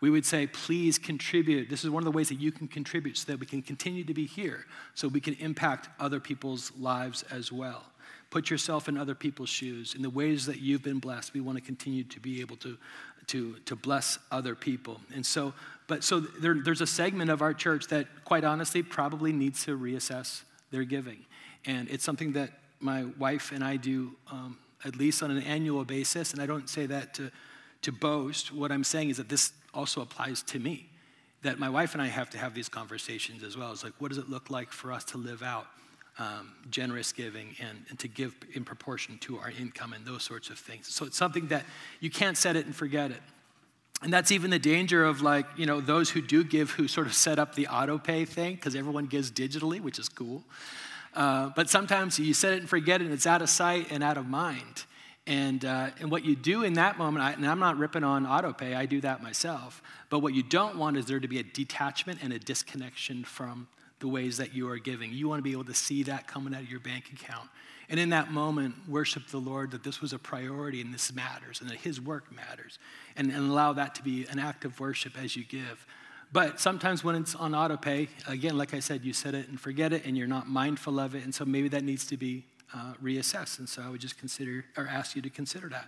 we 0.00 0.10
would 0.10 0.26
say, 0.26 0.48
please 0.48 0.98
contribute. 0.98 1.70
This 1.70 1.84
is 1.84 1.90
one 1.90 2.02
of 2.02 2.04
the 2.04 2.10
ways 2.10 2.28
that 2.28 2.40
you 2.40 2.50
can 2.50 2.66
contribute 2.66 3.16
so 3.16 3.30
that 3.30 3.38
we 3.38 3.46
can 3.46 3.62
continue 3.62 4.04
to 4.04 4.14
be 4.14 4.26
here, 4.26 4.66
so 4.94 5.06
we 5.06 5.20
can 5.20 5.34
impact 5.34 5.88
other 6.00 6.18
people's 6.18 6.72
lives 6.76 7.22
as 7.30 7.52
well. 7.52 7.84
Put 8.32 8.50
yourself 8.50 8.88
in 8.88 8.98
other 8.98 9.14
people's 9.14 9.50
shoes. 9.50 9.94
In 9.94 10.02
the 10.02 10.10
ways 10.10 10.46
that 10.46 10.58
you've 10.58 10.82
been 10.82 10.98
blessed, 10.98 11.34
we 11.34 11.40
want 11.40 11.58
to 11.58 11.64
continue 11.64 12.02
to 12.02 12.18
be 12.18 12.40
able 12.40 12.56
to 12.56 12.76
to, 13.28 13.54
to 13.66 13.76
bless 13.76 14.18
other 14.30 14.54
people. 14.54 15.00
And 15.14 15.24
so, 15.24 15.54
but 15.86 16.02
so 16.04 16.20
there, 16.20 16.54
there's 16.54 16.80
a 16.80 16.86
segment 16.86 17.30
of 17.30 17.42
our 17.42 17.54
church 17.54 17.86
that, 17.88 18.06
quite 18.24 18.44
honestly, 18.44 18.82
probably 18.82 19.32
needs 19.32 19.64
to 19.66 19.78
reassess 19.78 20.42
their 20.70 20.84
giving. 20.84 21.24
And 21.64 21.88
it's 21.88 22.04
something 22.04 22.32
that 22.32 22.50
my 22.80 23.04
wife 23.18 23.52
and 23.52 23.62
I 23.62 23.76
do 23.76 24.12
um, 24.30 24.58
at 24.84 24.96
least 24.96 25.22
on 25.22 25.30
an 25.30 25.42
annual 25.44 25.84
basis. 25.84 26.32
And 26.32 26.42
I 26.42 26.46
don't 26.46 26.68
say 26.68 26.86
that 26.86 27.14
to, 27.14 27.30
to 27.82 27.92
boast. 27.92 28.52
What 28.52 28.72
I'm 28.72 28.84
saying 28.84 29.10
is 29.10 29.18
that 29.18 29.28
this 29.28 29.52
also 29.72 30.00
applies 30.00 30.42
to 30.44 30.58
me. 30.58 30.88
That 31.42 31.58
my 31.58 31.68
wife 31.68 31.94
and 31.94 32.02
I 32.02 32.06
have 32.06 32.30
to 32.30 32.38
have 32.38 32.54
these 32.54 32.68
conversations 32.68 33.44
as 33.44 33.56
well. 33.56 33.72
It's 33.72 33.84
like, 33.84 33.94
what 33.98 34.08
does 34.08 34.18
it 34.18 34.28
look 34.28 34.50
like 34.50 34.72
for 34.72 34.92
us 34.92 35.04
to 35.04 35.18
live 35.18 35.42
out 35.42 35.66
um, 36.18 36.52
generous 36.70 37.12
giving 37.12 37.54
and, 37.60 37.84
and 37.88 37.98
to 37.98 38.08
give 38.08 38.34
in 38.54 38.64
proportion 38.64 39.18
to 39.18 39.38
our 39.38 39.50
income 39.50 39.92
and 39.92 40.04
those 40.04 40.22
sorts 40.22 40.50
of 40.50 40.58
things. 40.58 40.92
So 40.92 41.06
it's 41.06 41.16
something 41.16 41.48
that 41.48 41.64
you 42.00 42.10
can't 42.10 42.36
set 42.36 42.56
it 42.56 42.66
and 42.66 42.74
forget 42.74 43.10
it. 43.10 43.22
And 44.02 44.12
that's 44.12 44.32
even 44.32 44.50
the 44.50 44.58
danger 44.58 45.04
of 45.04 45.22
like, 45.22 45.46
you 45.56 45.64
know, 45.64 45.80
those 45.80 46.10
who 46.10 46.20
do 46.20 46.42
give 46.42 46.72
who 46.72 46.88
sort 46.88 47.06
of 47.06 47.14
set 47.14 47.38
up 47.38 47.54
the 47.54 47.68
auto 47.68 47.98
pay 47.98 48.24
thing 48.24 48.56
because 48.56 48.74
everyone 48.74 49.06
gives 49.06 49.30
digitally, 49.30 49.80
which 49.80 49.98
is 49.98 50.08
cool. 50.08 50.42
Uh, 51.14 51.50
but 51.54 51.70
sometimes 51.70 52.18
you 52.18 52.34
set 52.34 52.52
it 52.52 52.60
and 52.60 52.68
forget 52.68 53.00
it 53.00 53.04
and 53.04 53.12
it's 53.12 53.26
out 53.26 53.42
of 53.42 53.48
sight 53.48 53.86
and 53.90 54.02
out 54.02 54.16
of 54.16 54.26
mind. 54.26 54.84
And, 55.26 55.64
uh, 55.64 55.90
and 56.00 56.10
what 56.10 56.24
you 56.24 56.34
do 56.34 56.64
in 56.64 56.72
that 56.74 56.98
moment, 56.98 57.24
I, 57.24 57.32
and 57.32 57.46
I'm 57.46 57.60
not 57.60 57.78
ripping 57.78 58.02
on 58.02 58.26
auto 58.26 58.52
pay, 58.52 58.74
I 58.74 58.86
do 58.86 59.00
that 59.02 59.22
myself. 59.22 59.80
But 60.10 60.18
what 60.18 60.34
you 60.34 60.42
don't 60.42 60.76
want 60.76 60.96
is 60.96 61.06
there 61.06 61.20
to 61.20 61.28
be 61.28 61.38
a 61.38 61.44
detachment 61.44 62.20
and 62.22 62.32
a 62.32 62.40
disconnection 62.40 63.22
from 63.22 63.68
the 64.02 64.08
ways 64.08 64.36
that 64.36 64.52
you 64.52 64.68
are 64.68 64.78
giving. 64.78 65.12
You 65.12 65.28
want 65.28 65.38
to 65.38 65.42
be 65.42 65.52
able 65.52 65.64
to 65.64 65.74
see 65.74 66.02
that 66.02 66.26
coming 66.26 66.54
out 66.54 66.60
of 66.60 66.68
your 66.68 66.80
bank 66.80 67.10
account. 67.12 67.48
And 67.88 68.00
in 68.00 68.10
that 68.10 68.32
moment, 68.32 68.74
worship 68.88 69.28
the 69.28 69.38
Lord 69.38 69.70
that 69.70 69.84
this 69.84 70.00
was 70.00 70.12
a 70.12 70.18
priority 70.18 70.80
and 70.80 70.92
this 70.92 71.12
matters 71.12 71.60
and 71.60 71.70
that 71.70 71.78
His 71.78 72.00
work 72.00 72.34
matters. 72.34 72.78
And, 73.16 73.30
and 73.30 73.50
allow 73.50 73.72
that 73.74 73.94
to 73.94 74.02
be 74.02 74.26
an 74.26 74.40
act 74.40 74.64
of 74.64 74.78
worship 74.80 75.12
as 75.22 75.36
you 75.36 75.44
give. 75.44 75.86
But 76.32 76.58
sometimes 76.58 77.04
when 77.04 77.14
it's 77.14 77.36
on 77.36 77.54
auto 77.54 77.76
pay, 77.76 78.08
again, 78.26 78.58
like 78.58 78.74
I 78.74 78.80
said, 78.80 79.04
you 79.04 79.12
set 79.12 79.34
it 79.34 79.48
and 79.48 79.60
forget 79.60 79.92
it 79.92 80.04
and 80.04 80.16
you're 80.16 80.26
not 80.26 80.48
mindful 80.48 80.98
of 80.98 81.14
it. 81.14 81.22
And 81.22 81.32
so 81.32 81.44
maybe 81.44 81.68
that 81.68 81.84
needs 81.84 82.04
to 82.06 82.16
be 82.16 82.44
uh, 82.74 82.94
reassessed. 83.02 83.60
And 83.60 83.68
so 83.68 83.82
I 83.82 83.88
would 83.88 84.00
just 84.00 84.18
consider 84.18 84.64
or 84.76 84.88
ask 84.88 85.14
you 85.14 85.22
to 85.22 85.30
consider 85.30 85.68
that. 85.68 85.86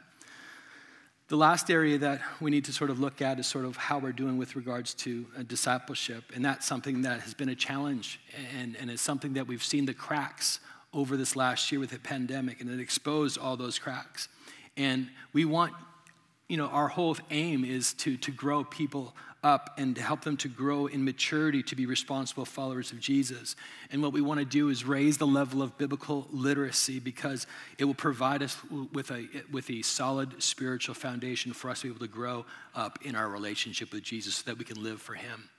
The 1.29 1.37
last 1.37 1.71
area 1.71 1.97
that 1.99 2.21
we 2.39 2.51
need 2.51 2.67
to 2.67 2.73
sort 2.73 2.91
of 2.91 3.01
look 3.01 3.23
at 3.23 3.39
is 3.39 3.47
sort 3.47 3.65
of 3.65 3.77
how 3.77 3.99
we're 3.99 4.13
doing 4.13 4.37
with 4.37 4.57
regards 4.57 4.93
to 4.95 5.25
uh, 5.39 5.43
discipleship. 5.43 6.25
And 6.35 6.45
that's 6.45 6.67
something 6.67 7.01
that 7.03 7.21
has 7.21 7.33
been 7.33 7.49
a 7.49 7.55
challenge 7.55 8.21
and, 8.59 8.77
and 8.77 8.91
it's 8.91 9.01
something 9.01 9.33
that 9.35 9.47
we've 9.47 9.65
seen 9.65 9.87
the 9.87 9.95
cracks 9.95 10.61
over 10.93 11.17
this 11.17 11.35
last 11.35 11.73
year 11.73 11.81
with 11.81 11.91
the 11.91 11.99
pandemic, 11.99 12.61
and 12.61 12.71
it 12.71 12.79
exposed 12.79 13.37
all 13.37 13.57
those 13.57 13.79
cracks. 13.79 14.29
And 14.77 15.09
we 15.33 15.45
want, 15.45 15.73
you 16.49 16.57
know, 16.57 16.67
our 16.67 16.89
whole 16.89 17.17
aim 17.31 17.65
is 17.65 17.95
to, 17.95 18.17
to 18.19 18.31
grow 18.31 18.65
people 18.65 19.15
up 19.45 19.75
and 19.77 19.95
to 19.95 20.03
help 20.03 20.23
them 20.23 20.37
to 20.39 20.49
grow 20.49 20.87
in 20.87 21.05
maturity 21.05 21.63
to 21.63 21.77
be 21.77 21.85
responsible 21.85 22.47
followers 22.47 22.93
of 22.93 22.99
Jesus. 22.99 23.57
And 23.91 24.03
what 24.03 24.13
we 24.13 24.23
want 24.23 24.41
to 24.41 24.47
do 24.47 24.71
is 24.71 24.85
raise 24.85 25.19
the 25.19 25.27
level 25.27 25.63
of 25.63 25.77
biblical 25.77 26.27
literacy 26.33 26.99
because 26.99 27.47
it 27.79 27.85
will 27.85 27.95
provide 27.95 28.43
us 28.43 28.57
with 28.93 29.11
a, 29.11 29.29
with 29.53 29.69
a 29.71 29.83
solid 29.83 30.43
spiritual 30.43 30.95
foundation 30.95 31.53
for 31.53 31.71
us 31.71 31.83
to 31.83 31.89
be 31.89 31.91
able 31.91 32.07
to 32.07 32.13
grow 32.13 32.47
up 32.75 32.99
in 33.03 33.15
our 33.15 33.29
relationship 33.29 33.93
with 33.93 34.03
Jesus 34.03 34.37
so 34.37 34.51
that 34.51 34.59
we 34.59 34.65
can 34.65 34.83
live 34.83 35.01
for 35.01 35.15
Him. 35.15 35.51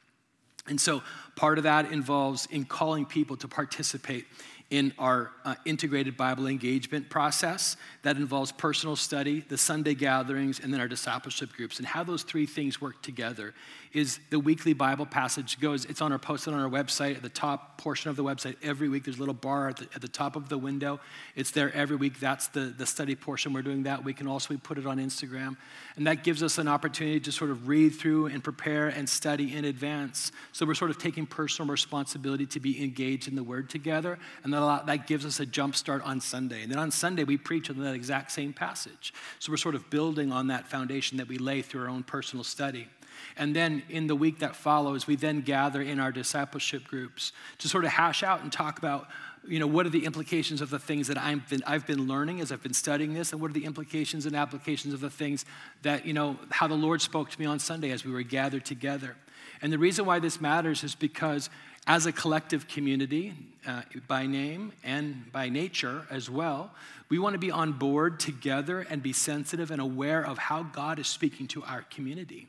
And 0.67 0.81
so 0.81 1.03
part 1.35 1.59
of 1.59 1.65
that 1.65 1.91
involves 1.91 2.47
in 2.47 2.65
calling 2.65 3.05
people 3.05 3.37
to 3.37 3.47
participate 3.47 4.25
in 4.69 4.93
our 4.97 5.31
uh, 5.43 5.55
integrated 5.65 6.17
Bible 6.17 6.47
engagement 6.47 7.09
process. 7.09 7.77
That 8.01 8.17
involves 8.17 8.51
personal 8.51 8.95
study, 8.95 9.45
the 9.47 9.57
Sunday 9.57 9.93
gatherings, 9.93 10.59
and 10.59 10.73
then 10.73 10.79
our 10.79 10.87
discipleship 10.87 11.53
groups. 11.53 11.77
And 11.77 11.87
how 11.87 12.03
those 12.03 12.23
three 12.23 12.45
things 12.45 12.81
work 12.81 13.01
together 13.01 13.53
is 13.95 14.19
the 14.29 14.39
weekly 14.39 14.73
Bible 14.73 15.05
passage 15.05 15.57
goes, 15.61 15.85
it's 15.85 16.01
on 16.01 16.11
our 16.11 16.19
posted 16.19 16.53
on 16.53 16.59
our 16.59 16.69
website 16.69 17.15
at 17.15 17.21
the 17.21 17.29
top 17.29 17.77
portion 17.77 18.09
of 18.09 18.17
the 18.17 18.23
website 18.25 18.57
every 18.61 18.89
week. 18.89 19.05
There's 19.05 19.15
a 19.15 19.19
little 19.19 19.33
bar 19.33 19.69
at 19.69 19.77
the, 19.77 19.87
at 19.95 20.01
the 20.01 20.09
top 20.09 20.35
of 20.35 20.49
the 20.49 20.57
window. 20.57 20.99
It's 21.35 21.51
there 21.51 21.73
every 21.73 21.95
week. 21.95 22.19
That's 22.19 22.47
the, 22.49 22.73
the 22.77 22.85
study 22.85 23.15
portion. 23.15 23.53
We're 23.53 23.61
doing 23.61 23.83
that 23.83 24.03
We 24.03 24.13
can 24.13 24.27
also 24.27 24.53
we 24.53 24.57
put 24.57 24.77
it 24.77 24.85
on 24.85 24.97
Instagram. 24.97 25.55
And 25.95 26.05
that 26.07 26.25
gives 26.25 26.43
us 26.43 26.57
an 26.57 26.67
opportunity 26.67 27.21
to 27.21 27.31
sort 27.31 27.51
of 27.51 27.69
read 27.69 27.95
through 27.95 28.25
and 28.27 28.43
prepare 28.43 28.89
and 28.89 29.07
study 29.07 29.55
in 29.55 29.63
advance. 29.63 30.33
So 30.51 30.65
we're 30.65 30.73
sort 30.73 30.91
of 30.91 30.97
taking 30.97 31.25
personal 31.25 31.71
responsibility 31.71 32.45
to 32.47 32.59
be 32.59 32.83
engaged 32.83 33.29
in 33.29 33.35
the 33.35 33.43
word 33.43 33.69
together. 33.69 34.19
And 34.43 34.53
that, 34.53 34.87
that 34.87 35.07
gives 35.07 35.25
us 35.25 35.39
a 35.39 35.45
jump 35.45 35.73
start 35.73 36.01
on 36.03 36.19
Sunday. 36.19 36.63
And 36.63 36.71
then 36.71 36.79
on 36.79 36.91
Sunday, 36.91 37.23
we 37.23 37.37
preach 37.37 37.69
on 37.69 37.79
that 37.79 37.95
exact 37.95 38.33
same 38.33 38.51
passage. 38.51 39.13
So 39.39 39.53
we're 39.53 39.57
sort 39.57 39.75
of 39.75 39.89
building 39.89 40.33
on 40.33 40.47
that 40.47 40.67
foundation 40.67 41.17
that 41.17 41.29
we 41.29 41.37
lay 41.37 41.61
through 41.61 41.83
our 41.83 41.89
own 41.89 42.03
personal 42.03 42.43
study. 42.43 42.89
And 43.37 43.55
then 43.55 43.83
in 43.89 44.07
the 44.07 44.15
week 44.15 44.39
that 44.39 44.55
follows, 44.55 45.07
we 45.07 45.15
then 45.15 45.41
gather 45.41 45.81
in 45.81 45.99
our 45.99 46.11
discipleship 46.11 46.85
groups 46.87 47.31
to 47.59 47.67
sort 47.67 47.85
of 47.85 47.91
hash 47.91 48.23
out 48.23 48.41
and 48.41 48.51
talk 48.51 48.77
about 48.77 49.07
you 49.47 49.59
know, 49.59 49.67
what 49.67 49.85
are 49.85 49.89
the 49.89 50.05
implications 50.05 50.61
of 50.61 50.69
the 50.69 50.79
things 50.79 51.07
that 51.07 51.17
I've 51.17 51.47
been, 51.49 51.61
I've 51.65 51.85
been 51.85 52.07
learning 52.07 52.41
as 52.41 52.51
I've 52.51 52.63
been 52.63 52.73
studying 52.73 53.13
this, 53.13 53.31
and 53.31 53.41
what 53.41 53.51
are 53.51 53.53
the 53.53 53.65
implications 53.65 54.25
and 54.25 54.35
applications 54.35 54.93
of 54.93 55.01
the 55.01 55.09
things 55.09 55.45
that, 55.81 56.05
you 56.05 56.13
know, 56.13 56.37
how 56.49 56.67
the 56.67 56.75
Lord 56.75 57.01
spoke 57.01 57.29
to 57.29 57.39
me 57.39 57.45
on 57.45 57.59
Sunday 57.59 57.91
as 57.91 58.03
we 58.03 58.11
were 58.11 58.23
gathered 58.23 58.65
together. 58.65 59.15
And 59.61 59.71
the 59.71 59.77
reason 59.77 60.05
why 60.05 60.19
this 60.19 60.41
matters 60.41 60.83
is 60.83 60.95
because 60.95 61.49
as 61.87 62.05
a 62.05 62.11
collective 62.11 62.67
community, 62.67 63.33
uh, 63.67 63.83
by 64.07 64.25
name 64.25 64.73
and 64.83 65.31
by 65.31 65.49
nature 65.49 66.05
as 66.09 66.29
well, 66.29 66.71
we 67.09 67.19
want 67.19 67.33
to 67.33 67.39
be 67.39 67.51
on 67.51 67.73
board 67.73 68.19
together 68.19 68.85
and 68.89 69.03
be 69.03 69.13
sensitive 69.13 69.69
and 69.69 69.79
aware 69.79 70.25
of 70.25 70.37
how 70.37 70.63
God 70.63 70.97
is 70.97 71.07
speaking 71.07 71.47
to 71.49 71.63
our 71.63 71.83
community 71.83 72.47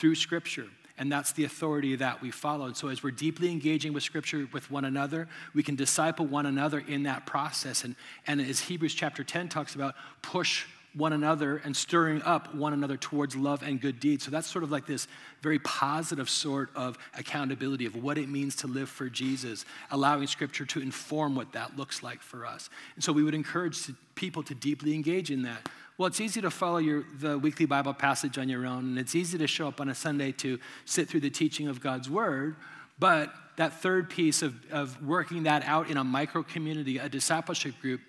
through 0.00 0.16
Scripture. 0.16 0.66
And 0.98 1.10
that's 1.10 1.32
the 1.32 1.44
authority 1.44 1.96
that 1.96 2.20
we 2.20 2.30
follow. 2.30 2.66
And 2.66 2.76
so, 2.76 2.88
as 2.88 3.02
we're 3.02 3.10
deeply 3.10 3.50
engaging 3.50 3.94
with 3.94 4.02
Scripture 4.02 4.48
with 4.52 4.70
one 4.70 4.84
another, 4.84 5.28
we 5.54 5.62
can 5.62 5.76
disciple 5.76 6.26
one 6.26 6.44
another 6.44 6.82
in 6.86 7.04
that 7.04 7.24
process. 7.24 7.84
And, 7.84 7.94
and 8.26 8.40
as 8.40 8.60
Hebrews 8.60 8.94
chapter 8.94 9.24
10 9.24 9.48
talks 9.48 9.74
about, 9.74 9.94
push 10.20 10.66
one 10.92 11.12
another 11.12 11.58
and 11.64 11.74
stirring 11.74 12.20
up 12.22 12.54
one 12.54 12.72
another 12.72 12.96
towards 12.96 13.36
love 13.36 13.62
and 13.62 13.80
good 13.80 14.00
deeds. 14.00 14.24
So 14.24 14.30
that's 14.30 14.48
sort 14.48 14.64
of 14.64 14.70
like 14.70 14.86
this 14.86 15.06
very 15.40 15.60
positive 15.60 16.28
sort 16.28 16.70
of 16.74 16.98
accountability 17.16 17.86
of 17.86 18.02
what 18.02 18.18
it 18.18 18.28
means 18.28 18.56
to 18.56 18.66
live 18.66 18.88
for 18.88 19.08
Jesus, 19.08 19.64
allowing 19.90 20.26
Scripture 20.26 20.66
to 20.66 20.80
inform 20.80 21.34
what 21.34 21.52
that 21.52 21.76
looks 21.76 22.02
like 22.02 22.20
for 22.20 22.44
us. 22.44 22.68
And 22.96 23.04
so 23.04 23.12
we 23.12 23.22
would 23.22 23.34
encourage 23.34 23.88
people 24.16 24.42
to 24.42 24.54
deeply 24.54 24.94
engage 24.94 25.30
in 25.30 25.42
that. 25.42 25.68
Well, 26.00 26.06
it's 26.06 26.22
easy 26.22 26.40
to 26.40 26.50
follow 26.50 26.78
your, 26.78 27.04
the 27.18 27.38
weekly 27.38 27.66
Bible 27.66 27.92
passage 27.92 28.38
on 28.38 28.48
your 28.48 28.64
own, 28.64 28.84
and 28.86 28.98
it's 28.98 29.14
easy 29.14 29.36
to 29.36 29.46
show 29.46 29.68
up 29.68 29.82
on 29.82 29.90
a 29.90 29.94
Sunday 29.94 30.32
to 30.32 30.58
sit 30.86 31.10
through 31.10 31.20
the 31.20 31.28
teaching 31.28 31.68
of 31.68 31.82
God's 31.82 32.08
Word, 32.08 32.56
but 32.98 33.34
that 33.56 33.82
third 33.82 34.08
piece 34.08 34.40
of, 34.40 34.54
of 34.72 35.06
working 35.06 35.42
that 35.42 35.62
out 35.66 35.90
in 35.90 35.98
a 35.98 36.02
micro 36.02 36.42
community, 36.42 36.96
a 36.96 37.06
discipleship 37.10 37.78
group, 37.82 38.00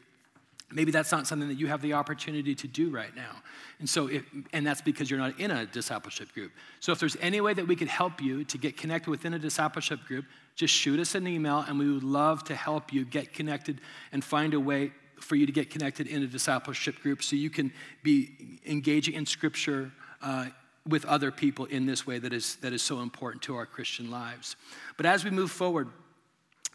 maybe 0.71 0.89
that's 0.89 1.12
not 1.12 1.27
something 1.27 1.50
that 1.50 1.60
you 1.60 1.67
have 1.67 1.81
the 1.81 1.91
opportunity 1.91 2.55
to 2.55 2.65
do 2.65 2.89
right 2.89 3.13
now. 3.13 3.36
And 3.79 3.89
so, 3.89 4.07
if, 4.07 4.24
and 4.53 4.65
that's 4.65 4.81
because 4.81 5.12
you're 5.12 5.19
not 5.19 5.38
in 5.38 5.51
a 5.51 5.65
discipleship 5.65 6.33
group. 6.33 6.53
So, 6.79 6.93
if 6.93 7.00
there's 7.01 7.17
any 7.19 7.41
way 7.41 7.53
that 7.53 7.67
we 7.67 7.75
could 7.75 7.89
help 7.89 8.21
you 8.21 8.45
to 8.45 8.57
get 8.57 8.77
connected 8.77 9.10
within 9.10 9.33
a 9.33 9.39
discipleship 9.39 10.00
group, 10.07 10.24
just 10.55 10.74
shoot 10.74 10.98
us 10.98 11.13
an 11.13 11.27
email 11.27 11.65
and 11.67 11.77
we 11.77 11.91
would 11.91 12.03
love 12.03 12.45
to 12.45 12.55
help 12.55 12.93
you 12.93 13.03
get 13.03 13.33
connected 13.33 13.81
and 14.13 14.24
find 14.24 14.53
a 14.53 14.62
way 14.62 14.93
for 15.22 15.36
you 15.36 15.46
to 15.46 15.51
get 15.51 15.70
connected 15.70 16.08
in 16.08 16.24
a 16.24 16.28
discipleship 16.28 17.01
group 17.01 17.24
so 17.24 17.36
you 17.36 17.50
can 17.50 17.72
be 18.04 18.60
engaging 18.66 19.13
in 19.13 19.25
Scripture 19.25 19.92
uh, 20.22 20.48
with 20.88 21.06
other 21.06 21.32
people 21.32 21.66
in 21.66 21.86
this 21.86 22.08
way 22.08 22.20
that 22.20 22.34
is, 22.34 22.56
that 22.58 22.74
is 22.74 22.82
so 22.82 23.01
important 23.01 23.44
to 23.44 23.56
our 23.56 23.66
Christian 23.66 24.10
lives. 24.10 24.56
But 24.98 25.06
as 25.06 25.24
we 25.24 25.30
move 25.30 25.51
forward, 25.51 25.90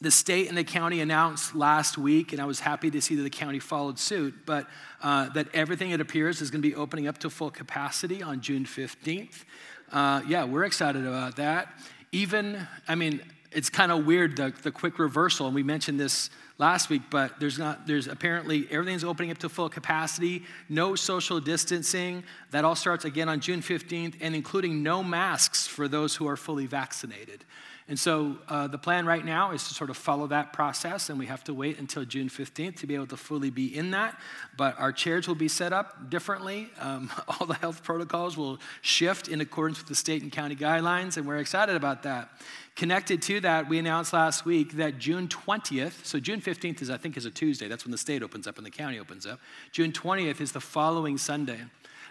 the 0.01 0.11
state 0.11 0.49
and 0.49 0.59
the 0.59 0.65
county 0.65 1.01
announced 1.01 1.55
last 1.55 1.97
week, 1.97 2.33
and 2.33 2.41
I 2.41 2.45
was 2.45 2.61
happy 2.61 2.91
to 2.91 3.01
see 3.01 3.15
that 3.17 3.23
the 3.23 3.31
county 3.31 3.59
followed 3.59 3.99
suit, 3.99 4.35
but 4.45 4.67
uh, 5.03 5.31
that 5.31 5.49
everything, 5.55 5.91
it 5.91 6.01
appears, 6.01 6.43
is 6.43 6.51
going 6.51 6.61
to 6.61 6.69
be 6.69 6.75
opening 6.75 7.09
up 7.09 7.19
to 7.19 7.31
full 7.31 7.51
capacity 7.51 8.23
on 8.23 8.43
June 8.43 8.67
15th. 8.67 9.45
Uh, 9.91 10.21
yeah, 10.29 10.45
we're 10.45 10.65
excited 10.65 11.07
about 11.07 11.37
that. 11.37 11.69
Even, 12.13 12.67
I 12.87 12.95
mean, 12.95 13.23
it's 13.53 13.71
kind 13.71 13.93
of 13.93 14.07
weird, 14.07 14.37
the, 14.37 14.53
the 14.63 14.71
quick 14.71 14.99
reversal, 14.99 15.47
and 15.47 15.55
we 15.55 15.63
mentioned 15.63 15.99
this 15.99 16.31
last 16.59 16.89
week, 16.89 17.03
but 17.11 17.39
there's 17.39 17.59
not, 17.59 17.87
there's 17.87 18.07
apparently 18.07 18.67
everything's 18.71 19.05
opening 19.05 19.31
up 19.31 19.39
to 19.39 19.49
full 19.49 19.69
capacity, 19.69 20.43
no 20.69 20.95
social 20.95 21.41
distancing. 21.41 22.25
That 22.51 22.65
all 22.65 22.75
starts 22.75 23.05
again 23.05 23.29
on 23.29 23.41
June 23.41 23.61
15th, 23.61 24.15
and 24.21 24.35
including 24.35 24.83
no 24.83 25.03
masks 25.03 25.67
for 25.67 25.89
those 25.89 26.17
who 26.17 26.27
are 26.29 26.37
fully 26.37 26.67
vaccinated. 26.67 27.45
And 27.89 27.97
so 27.97 28.37
uh, 28.49 28.67
the 28.67 28.79
plan 28.79 29.07
right 29.07 29.25
now 29.25 29.53
is 29.53 29.69
to 29.69 29.75
sort 29.75 29.91
of 29.91 29.97
follow 29.97 30.27
that 30.29 30.53
process, 30.53 31.09
and 31.09 31.21
we 31.21 31.27
have 31.27 31.45
to 31.45 31.55
wait 31.55 31.79
until 31.79 32.05
June 32.05 32.29
15th 32.29 32.79
to 32.79 32.87
be 32.87 32.97
able 32.97 33.07
to 33.07 33.17
fully 33.17 33.51
be 33.51 33.77
in 33.77 33.93
that. 33.93 34.19
But 34.57 34.79
our 34.81 34.91
chairs 34.91 35.29
will 35.29 35.37
be 35.37 35.47
set 35.47 35.73
up 35.73 36.11
differently. 36.11 36.69
Um, 36.81 37.13
all 37.29 37.47
the 37.47 37.55
health 37.55 37.85
protocols 37.85 38.37
will 38.37 38.59
shift 38.83 39.29
in 39.29 39.41
accordance 39.41 39.79
with 39.79 39.87
the 39.87 39.95
state 39.95 40.23
and 40.23 40.33
county 40.33 40.57
guidelines, 40.57 41.17
and 41.17 41.27
we're 41.27 41.37
excited 41.37 41.77
about 41.77 42.03
that. 42.03 42.29
Connected 42.77 43.23
to 43.23 43.41
that, 43.41 43.71
we 43.71 43.79
announced 43.79 44.13
last 44.13 44.45
week 44.45 44.73
that 44.73 44.99
June 44.99 45.29
20th, 45.29 46.05
so 46.05 46.21
June 46.21 46.43
15th 46.43 46.83
is, 46.83 46.91
I 46.91 46.99
think, 46.99 47.17
is 47.17 47.25
a 47.25 47.31
Tuesday. 47.31 47.69
That's 47.69 47.87
when 47.87 47.91
the 47.91 47.97
state 47.97 48.23
opens 48.23 48.47
up 48.47 48.59
and 48.59 48.67
the 48.67 48.71
county 48.71 48.99
opens 48.99 49.25
up. 49.25 49.41
June 49.73 49.93
20th 49.93 50.43
is 50.43 50.53
the 50.53 50.61
following 50.61 51.17
Sunday. 51.17 51.59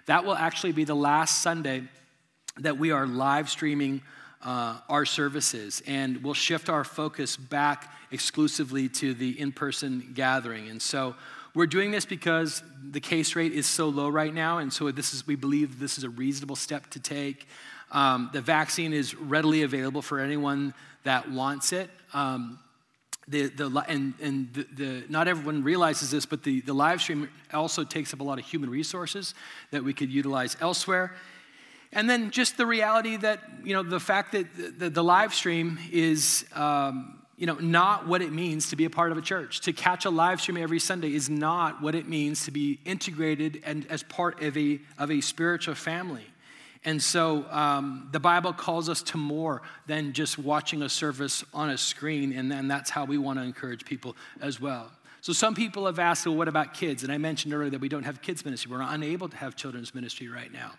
That 0.08 0.26
will 0.26 0.34
actually 0.34 0.72
be 0.72 0.84
the 0.84 0.96
last 0.96 1.44
Sunday 1.44 1.84
that 2.58 2.80
we 2.80 2.90
are 2.90 3.06
live 3.06 3.48
streaming 3.48 4.02
uh, 4.42 4.80
our 4.90 5.06
services, 5.06 5.84
and 5.86 6.24
we'll 6.24 6.34
shift 6.34 6.68
our 6.68 6.84
focus 6.84 7.38
back 7.38 7.94
exclusively 8.10 8.90
to 8.90 9.14
the 9.14 9.40
in 9.40 9.52
person 9.52 10.14
gathering. 10.16 10.70
And 10.70 10.82
so 10.82 11.16
we're 11.54 11.68
doing 11.68 11.92
this 11.92 12.06
because 12.06 12.64
the 12.92 13.00
case 13.00 13.36
rate 13.36 13.54
is 13.54 13.68
so 13.68 13.88
low 13.88 14.10
right 14.10 14.34
now, 14.34 14.58
and 14.58 14.74
so 14.74 14.90
this 14.90 15.14
is, 15.14 15.28
we 15.28 15.36
believe 15.36 15.80
this 15.80 16.00
is 16.00 16.04
a 16.04 16.10
reasonable 16.10 16.56
step 16.56 16.90
to 16.92 17.00
take. 17.00 17.48
Um, 17.96 18.30
the 18.34 18.42
vaccine 18.42 18.92
is 18.92 19.16
readily 19.16 19.64
available 19.64 20.02
for 20.02 20.20
anyone 20.20 20.74
that 21.06 21.32
wants 21.32 21.72
it. 21.72 21.90
Um, 22.14 22.60
the, 23.30 23.48
the, 23.48 23.84
and, 23.88 24.14
and 24.22 24.54
the, 24.54 24.68
the, 24.76 25.04
not 25.08 25.30
everyone 25.30 25.64
realizes 25.64 26.12
this, 26.12 26.26
but 26.26 26.44
the, 26.44 26.60
the 26.60 26.74
live 26.74 27.02
stream 27.02 27.30
also 27.54 27.86
takes 27.86 28.14
up 28.14 28.20
a 28.20 28.24
lot 28.24 28.38
of 28.38 28.44
human 28.44 28.70
resources 28.70 29.34
that 29.72 29.82
we 29.82 29.94
could 29.94 30.12
utilize 30.12 30.58
elsewhere. 30.60 31.16
And 31.94 32.10
then 32.10 32.32
just 32.32 32.58
the 32.58 32.66
reality 32.66 33.16
that, 33.16 33.40
you 33.64 33.74
know, 33.74 33.82
the 33.82 34.02
fact 34.02 34.34
that 34.34 34.78
the, 34.78 34.90
the 34.90 35.04
live 35.04 35.34
stream 35.34 35.80
is, 35.90 36.44
um, 36.54 37.22
you 37.38 37.48
know, 37.48 37.56
not 37.56 38.08
what 38.10 38.22
it 38.22 38.34
means 38.34 38.72
to 38.72 38.76
be 38.76 38.84
a 38.84 38.90
part 38.90 39.14
of 39.14 39.18
a 39.18 39.22
church. 39.22 39.62
To 39.62 39.72
catch 39.72 40.04
a 40.04 40.10
live 40.10 40.42
stream 40.42 40.58
every 40.58 40.80
Sunday 40.80 41.16
is 41.16 41.30
not 41.30 41.82
what 41.82 41.96
it 41.96 42.10
means 42.10 42.44
to 42.44 42.52
be 42.52 42.80
integrated 42.84 43.64
and 43.66 43.88
as 43.90 44.04
part 44.04 44.42
of 44.42 44.58
a, 44.58 44.82
of 44.98 45.10
a 45.10 45.22
spiritual 45.22 45.76
family. 45.76 46.26
And 46.84 47.02
so 47.02 47.46
um, 47.50 48.10
the 48.12 48.20
Bible 48.20 48.54
calls 48.54 48.90
us 48.90 49.02
to 49.04 49.18
more 49.18 49.62
than 49.88 50.14
just 50.14 50.38
watching 50.38 50.82
a 50.84 50.90
service 50.90 51.44
on 51.54 51.70
a 51.70 51.78
screen, 51.78 52.34
and 52.34 52.52
then 52.52 52.68
that's 52.68 52.90
how 52.90 53.06
we 53.06 53.18
want 53.18 53.40
to 53.40 53.44
encourage 53.44 53.86
people 53.86 54.16
as 54.42 54.60
well. 54.62 54.92
So 55.22 55.34
some 55.34 55.56
people 55.56 55.88
have 55.88 55.98
asked, 55.98 56.28
well, 56.28 56.36
what 56.36 56.48
about 56.48 56.76
kids? 56.76 57.02
And 57.02 57.12
I 57.12 57.18
mentioned 57.18 57.52
earlier 57.52 57.72
that 57.72 57.82
we 57.82 57.90
don't 57.90 58.04
have 58.04 58.22
kids 58.22 58.46
ministry. 58.46 58.72
We're 58.72 58.82
unable 58.82 59.28
to 59.28 59.38
have 59.38 59.56
children's 59.56 59.96
ministry 59.96 60.28
right 60.28 60.54
now. 60.54 60.74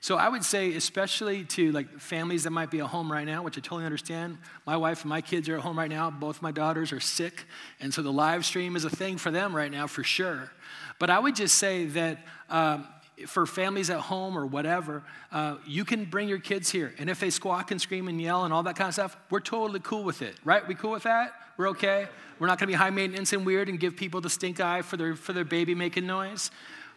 So 0.00 0.16
I 0.16 0.28
would 0.28 0.44
say, 0.44 0.74
especially 0.74 1.44
to 1.44 1.70
like 1.70 2.00
families 2.00 2.42
that 2.42 2.50
might 2.50 2.72
be 2.72 2.80
at 2.80 2.86
home 2.86 3.12
right 3.12 3.24
now, 3.24 3.44
which 3.44 3.56
I 3.56 3.60
totally 3.60 3.84
understand. 3.84 4.38
My 4.66 4.76
wife 4.76 5.02
and 5.02 5.08
my 5.08 5.20
kids 5.20 5.48
are 5.48 5.54
at 5.54 5.60
home 5.60 5.78
right 5.78 5.88
now. 5.88 6.10
Both 6.10 6.42
my 6.42 6.50
daughters 6.50 6.90
are 6.90 6.98
sick, 6.98 7.44
and 7.78 7.94
so 7.94 8.02
the 8.02 8.12
live 8.12 8.44
stream 8.44 8.74
is 8.74 8.84
a 8.84 8.90
thing 8.90 9.16
for 9.16 9.30
them 9.30 9.54
right 9.54 9.70
now 9.70 9.86
for 9.86 10.02
sure. 10.02 10.50
But 10.98 11.08
I 11.08 11.20
would 11.20 11.36
just 11.36 11.54
say 11.54 11.84
that 11.84 12.18
um, 12.50 12.88
for 13.26 13.46
families 13.46 13.90
at 13.90 14.00
home 14.00 14.36
or 14.36 14.46
whatever, 14.46 15.02
uh, 15.30 15.56
you 15.66 15.84
can 15.84 16.04
bring 16.04 16.28
your 16.28 16.38
kids 16.38 16.70
here. 16.70 16.94
And 16.98 17.08
if 17.10 17.20
they 17.20 17.30
squawk 17.30 17.70
and 17.70 17.80
scream 17.80 18.08
and 18.08 18.20
yell 18.20 18.44
and 18.44 18.52
all 18.52 18.62
that 18.64 18.76
kind 18.76 18.88
of 18.88 18.94
stuff, 18.94 19.16
we're 19.30 19.40
totally 19.40 19.80
cool 19.80 20.04
with 20.04 20.22
it, 20.22 20.36
right? 20.44 20.66
We 20.66 20.74
cool 20.74 20.92
with 20.92 21.04
that? 21.04 21.34
We're 21.56 21.70
okay? 21.70 22.08
We're 22.38 22.46
not 22.46 22.58
gonna 22.58 22.68
be 22.68 22.74
high 22.74 22.90
maintenance 22.90 23.32
and 23.32 23.46
weird 23.46 23.68
and 23.68 23.78
give 23.78 23.96
people 23.96 24.20
the 24.20 24.30
stink 24.30 24.60
eye 24.60 24.82
for 24.82 24.96
their, 24.96 25.14
for 25.14 25.32
their 25.32 25.44
baby 25.44 25.74
making 25.74 26.06
noise. 26.06 26.50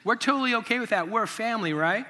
We're 0.04 0.16
totally 0.16 0.56
okay 0.56 0.80
with 0.80 0.90
that. 0.92 1.10
We're 1.10 1.24
a 1.24 1.28
family, 1.28 1.74
right? 1.74 2.06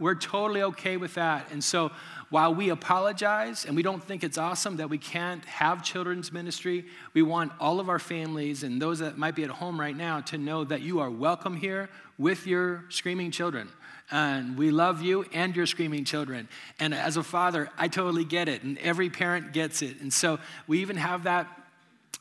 We're 0.00 0.14
totally 0.14 0.62
okay 0.62 0.96
with 0.96 1.14
that. 1.14 1.52
And 1.52 1.62
so 1.62 1.92
while 2.30 2.54
we 2.54 2.70
apologize 2.70 3.66
and 3.66 3.76
we 3.76 3.82
don't 3.82 4.02
think 4.02 4.24
it's 4.24 4.38
awesome 4.38 4.78
that 4.78 4.88
we 4.88 4.96
can't 4.96 5.44
have 5.44 5.84
children's 5.84 6.32
ministry, 6.32 6.86
we 7.12 7.20
want 7.20 7.52
all 7.60 7.80
of 7.80 7.90
our 7.90 7.98
families 7.98 8.62
and 8.62 8.80
those 8.80 9.00
that 9.00 9.18
might 9.18 9.36
be 9.36 9.44
at 9.44 9.50
home 9.50 9.78
right 9.78 9.96
now 9.96 10.22
to 10.22 10.38
know 10.38 10.64
that 10.64 10.80
you 10.80 11.00
are 11.00 11.10
welcome 11.10 11.54
here 11.54 11.90
with 12.16 12.46
your 12.46 12.86
screaming 12.88 13.30
children. 13.30 13.68
And 14.10 14.56
we 14.56 14.70
love 14.70 15.02
you 15.02 15.26
and 15.34 15.54
your 15.54 15.66
screaming 15.66 16.04
children. 16.04 16.48
And 16.78 16.94
as 16.94 17.18
a 17.18 17.22
father, 17.22 17.68
I 17.76 17.88
totally 17.88 18.24
get 18.24 18.48
it. 18.48 18.62
And 18.62 18.78
every 18.78 19.10
parent 19.10 19.52
gets 19.52 19.82
it. 19.82 20.00
And 20.00 20.10
so 20.10 20.38
we 20.66 20.80
even 20.80 20.96
have 20.96 21.24
that 21.24 21.59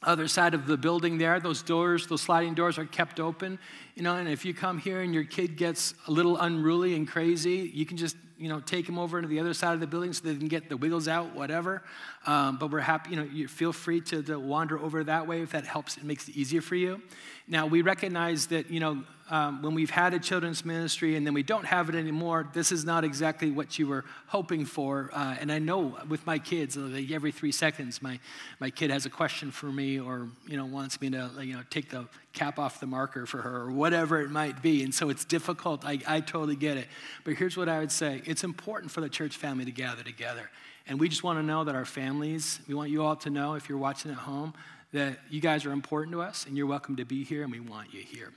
other 0.03 0.27
side 0.27 0.53
of 0.53 0.65
the 0.65 0.77
building 0.77 1.17
there 1.17 1.39
those 1.39 1.61
doors 1.61 2.07
those 2.07 2.21
sliding 2.21 2.53
doors 2.53 2.77
are 2.77 2.85
kept 2.85 3.19
open 3.19 3.59
you 3.95 4.03
know 4.03 4.15
and 4.15 4.29
if 4.29 4.45
you 4.45 4.53
come 4.53 4.77
here 4.77 5.01
and 5.01 5.13
your 5.13 5.25
kid 5.25 5.57
gets 5.57 5.93
a 6.07 6.11
little 6.11 6.37
unruly 6.37 6.95
and 6.95 7.07
crazy 7.07 7.69
you 7.73 7.85
can 7.85 7.97
just 7.97 8.15
you 8.39 8.47
know, 8.47 8.61
take 8.61 8.85
them 8.85 8.97
over 8.97 9.21
to 9.21 9.27
the 9.27 9.37
other 9.37 9.53
side 9.53 9.73
of 9.73 9.81
the 9.81 9.87
building 9.87 10.13
so 10.13 10.25
they 10.25 10.35
can 10.35 10.47
get 10.47 10.69
the 10.69 10.77
wiggles 10.77 11.09
out, 11.09 11.35
whatever. 11.35 11.83
Um, 12.25 12.57
but 12.57 12.69
we're 12.69 12.81
happy, 12.81 13.11
you 13.11 13.15
know, 13.15 13.23
you 13.23 13.47
feel 13.47 13.71
free 13.71 14.01
to, 14.01 14.21
to 14.23 14.39
wander 14.39 14.77
over 14.77 15.03
that 15.05 15.25
way 15.25 15.41
if 15.41 15.51
that 15.51 15.65
helps, 15.65 15.97
it 15.97 16.03
makes 16.03 16.27
it 16.27 16.35
easier 16.35 16.61
for 16.61 16.75
you. 16.75 17.01
Now, 17.47 17.65
we 17.65 17.81
recognize 17.81 18.47
that, 18.47 18.69
you 18.69 18.79
know, 18.79 19.03
um, 19.29 19.61
when 19.61 19.73
we've 19.73 19.89
had 19.89 20.13
a 20.13 20.19
children's 20.19 20.65
ministry 20.65 21.15
and 21.15 21.25
then 21.25 21.33
we 21.33 21.43
don't 21.43 21.65
have 21.65 21.87
it 21.87 21.95
anymore, 21.95 22.49
this 22.53 22.71
is 22.71 22.83
not 22.83 23.03
exactly 23.03 23.51
what 23.51 23.79
you 23.79 23.87
were 23.87 24.03
hoping 24.27 24.65
for. 24.65 25.09
Uh, 25.13 25.35
and 25.39 25.51
I 25.51 25.59
know 25.59 25.97
with 26.07 26.25
my 26.25 26.39
kids, 26.39 26.75
like 26.75 27.11
every 27.11 27.31
three 27.31 27.51
seconds, 27.51 28.01
my, 28.01 28.19
my 28.59 28.69
kid 28.69 28.91
has 28.91 29.05
a 29.05 29.09
question 29.09 29.51
for 29.51 29.67
me 29.67 29.99
or, 29.99 30.27
you 30.47 30.57
know, 30.57 30.65
wants 30.65 30.99
me 30.99 31.09
to, 31.11 31.29
you 31.41 31.53
know, 31.53 31.61
take 31.69 31.89
the 31.89 32.07
cap 32.33 32.59
off 32.59 32.79
the 32.79 32.87
marker 32.87 33.25
for 33.25 33.41
her 33.41 33.57
or 33.61 33.71
whatever 33.71 34.19
it 34.21 34.29
might 34.29 34.61
be. 34.61 34.83
And 34.83 34.93
so 34.93 35.09
it's 35.09 35.25
difficult. 35.25 35.85
I, 35.85 35.99
I 36.07 36.19
totally 36.21 36.55
get 36.55 36.77
it. 36.77 36.87
But 37.23 37.35
here's 37.35 37.55
what 37.55 37.69
I 37.69 37.79
would 37.79 37.91
say 37.91 38.21
it's 38.25 38.43
important 38.43 38.91
for 38.91 39.01
the 39.01 39.09
church 39.09 39.37
family 39.37 39.65
to 39.65 39.71
gather 39.71 40.03
together. 40.03 40.49
And 40.89 40.99
we 40.99 41.07
just 41.07 41.23
want 41.23 41.37
to 41.37 41.43
know 41.43 41.63
that 41.63 41.75
our 41.75 41.85
families, 41.85 42.59
we 42.67 42.73
want 42.73 42.89
you 42.89 43.03
all 43.03 43.15
to 43.17 43.29
know 43.29 43.53
if 43.53 43.69
you're 43.69 43.77
watching 43.77 44.09
at 44.09 44.17
home, 44.17 44.55
that 44.91 45.19
you 45.29 45.39
guys 45.39 45.63
are 45.65 45.71
important 45.71 46.11
to 46.13 46.21
us 46.21 46.47
and 46.47 46.57
you're 46.57 46.65
welcome 46.65 46.95
to 46.95 47.05
be 47.05 47.23
here 47.23 47.43
and 47.43 47.51
we 47.51 47.59
want 47.59 47.93
you 47.93 48.01
here. 48.01 48.33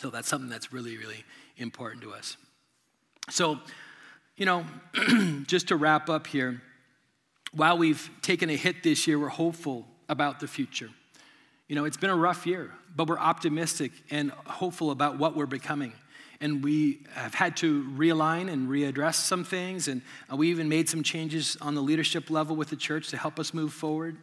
So 0.00 0.08
that's 0.08 0.28
something 0.28 0.48
that's 0.48 0.72
really, 0.72 0.96
really 0.96 1.24
important 1.58 2.02
to 2.04 2.12
us. 2.12 2.38
So, 3.28 3.58
you 4.38 4.46
know, 4.46 4.64
just 5.46 5.68
to 5.68 5.76
wrap 5.76 6.08
up 6.08 6.26
here, 6.26 6.62
while 7.52 7.76
we've 7.76 8.10
taken 8.22 8.48
a 8.48 8.56
hit 8.56 8.82
this 8.82 9.06
year, 9.06 9.18
we're 9.18 9.28
hopeful 9.28 9.86
about 10.08 10.40
the 10.40 10.48
future. 10.48 10.88
You 11.66 11.76
know, 11.76 11.84
it's 11.84 11.98
been 11.98 12.08
a 12.08 12.16
rough 12.16 12.46
year, 12.46 12.72
but 12.96 13.08
we're 13.08 13.18
optimistic 13.18 13.92
and 14.10 14.30
hopeful 14.46 14.90
about 14.90 15.18
what 15.18 15.36
we're 15.36 15.44
becoming. 15.44 15.92
And 16.40 16.62
we 16.62 17.00
have 17.14 17.34
had 17.34 17.56
to 17.58 17.82
realign 17.96 18.50
and 18.50 18.68
readdress 18.68 19.14
some 19.14 19.42
things, 19.42 19.88
and 19.88 20.02
we 20.32 20.50
even 20.50 20.68
made 20.68 20.88
some 20.88 21.02
changes 21.02 21.56
on 21.60 21.74
the 21.74 21.82
leadership 21.82 22.30
level 22.30 22.54
with 22.54 22.70
the 22.70 22.76
church 22.76 23.08
to 23.08 23.16
help 23.16 23.40
us 23.40 23.52
move 23.52 23.72
forward. 23.72 24.18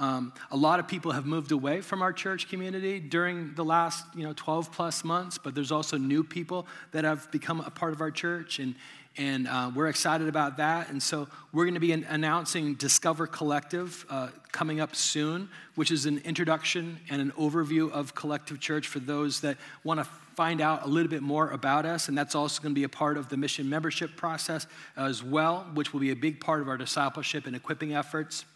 Um, 0.00 0.32
a 0.50 0.56
lot 0.56 0.80
of 0.80 0.88
people 0.88 1.12
have 1.12 1.26
moved 1.26 1.52
away 1.52 1.82
from 1.82 2.00
our 2.00 2.12
church 2.12 2.48
community 2.48 2.98
during 2.98 3.54
the 3.54 3.64
last, 3.64 4.04
you 4.16 4.24
know, 4.24 4.32
12 4.34 4.72
plus 4.72 5.04
months, 5.04 5.36
but 5.36 5.54
there's 5.54 5.70
also 5.70 5.98
new 5.98 6.24
people 6.24 6.66
that 6.92 7.04
have 7.04 7.30
become 7.30 7.60
a 7.60 7.70
part 7.70 7.92
of 7.92 8.00
our 8.00 8.10
church, 8.10 8.58
and, 8.58 8.74
and 9.20 9.46
uh, 9.46 9.70
we're 9.74 9.88
excited 9.88 10.28
about 10.28 10.56
that. 10.56 10.88
And 10.88 11.02
so 11.02 11.28
we're 11.52 11.64
going 11.64 11.74
to 11.74 11.80
be 11.80 11.92
announcing 11.92 12.74
Discover 12.74 13.26
Collective 13.26 14.06
uh, 14.08 14.28
coming 14.50 14.80
up 14.80 14.96
soon, 14.96 15.50
which 15.74 15.90
is 15.90 16.06
an 16.06 16.22
introduction 16.24 16.98
and 17.10 17.20
an 17.20 17.30
overview 17.32 17.92
of 17.92 18.14
Collective 18.14 18.60
Church 18.60 18.88
for 18.88 18.98
those 18.98 19.42
that 19.42 19.58
want 19.84 20.00
to 20.00 20.04
find 20.36 20.62
out 20.62 20.86
a 20.86 20.88
little 20.88 21.10
bit 21.10 21.20
more 21.20 21.50
about 21.50 21.84
us. 21.84 22.08
And 22.08 22.16
that's 22.16 22.34
also 22.34 22.62
going 22.62 22.74
to 22.74 22.78
be 22.78 22.84
a 22.84 22.88
part 22.88 23.18
of 23.18 23.28
the 23.28 23.36
mission 23.36 23.68
membership 23.68 24.16
process 24.16 24.66
as 24.96 25.22
well, 25.22 25.66
which 25.74 25.92
will 25.92 26.00
be 26.00 26.12
a 26.12 26.16
big 26.16 26.40
part 26.40 26.62
of 26.62 26.68
our 26.68 26.78
discipleship 26.78 27.46
and 27.46 27.54
equipping 27.54 27.94
efforts. 27.94 28.46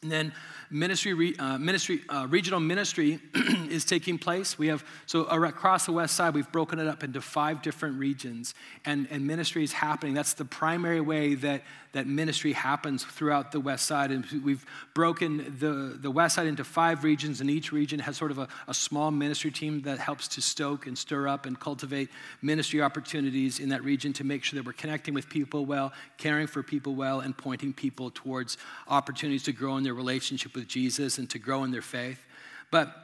And 0.00 0.10
then 0.10 0.32
ministry, 0.72 1.38
uh, 1.38 1.58
ministry 1.58 2.00
uh, 2.08 2.26
regional 2.28 2.58
ministry 2.58 3.20
is 3.70 3.84
taking 3.84 4.18
place. 4.18 4.58
We 4.58 4.68
have, 4.68 4.84
so 5.06 5.24
across 5.24 5.86
the 5.86 5.92
west 5.92 6.16
side, 6.16 6.34
we've 6.34 6.50
broken 6.50 6.78
it 6.78 6.88
up 6.88 7.04
into 7.04 7.20
five 7.20 7.62
different 7.62 7.98
regions, 7.98 8.54
and, 8.84 9.06
and 9.10 9.26
ministry 9.26 9.62
is 9.62 9.72
happening. 9.72 10.14
That's 10.14 10.32
the 10.32 10.46
primary 10.46 11.00
way 11.00 11.34
that, 11.36 11.62
that 11.92 12.06
ministry 12.06 12.52
happens 12.52 13.04
throughout 13.04 13.52
the 13.52 13.60
west 13.60 13.86
side. 13.86 14.10
And 14.10 14.24
we've 14.42 14.64
broken 14.94 15.56
the, 15.58 15.98
the 16.00 16.10
west 16.10 16.36
side 16.36 16.46
into 16.46 16.64
five 16.64 17.04
regions, 17.04 17.40
and 17.40 17.50
each 17.50 17.70
region 17.70 18.00
has 18.00 18.16
sort 18.16 18.30
of 18.30 18.38
a, 18.38 18.48
a 18.66 18.74
small 18.74 19.10
ministry 19.10 19.50
team 19.50 19.82
that 19.82 19.98
helps 19.98 20.26
to 20.28 20.40
stoke 20.40 20.86
and 20.86 20.96
stir 20.96 21.28
up 21.28 21.44
and 21.44 21.60
cultivate 21.60 22.08
ministry 22.40 22.80
opportunities 22.80 23.60
in 23.60 23.68
that 23.68 23.84
region 23.84 24.12
to 24.14 24.24
make 24.24 24.42
sure 24.42 24.56
that 24.58 24.66
we're 24.66 24.72
connecting 24.72 25.12
with 25.12 25.28
people 25.28 25.66
well, 25.66 25.92
caring 26.16 26.46
for 26.46 26.62
people 26.62 26.94
well, 26.94 27.20
and 27.20 27.36
pointing 27.36 27.74
people 27.74 28.10
towards 28.10 28.56
opportunities 28.88 29.42
to 29.42 29.52
grow 29.52 29.76
in 29.82 29.84
their 29.84 29.94
relationship 29.94 30.54
with 30.54 30.68
Jesus 30.68 31.18
and 31.18 31.28
to 31.30 31.40
grow 31.40 31.64
in 31.64 31.72
their 31.72 31.82
faith. 31.82 32.24
But 32.70 32.94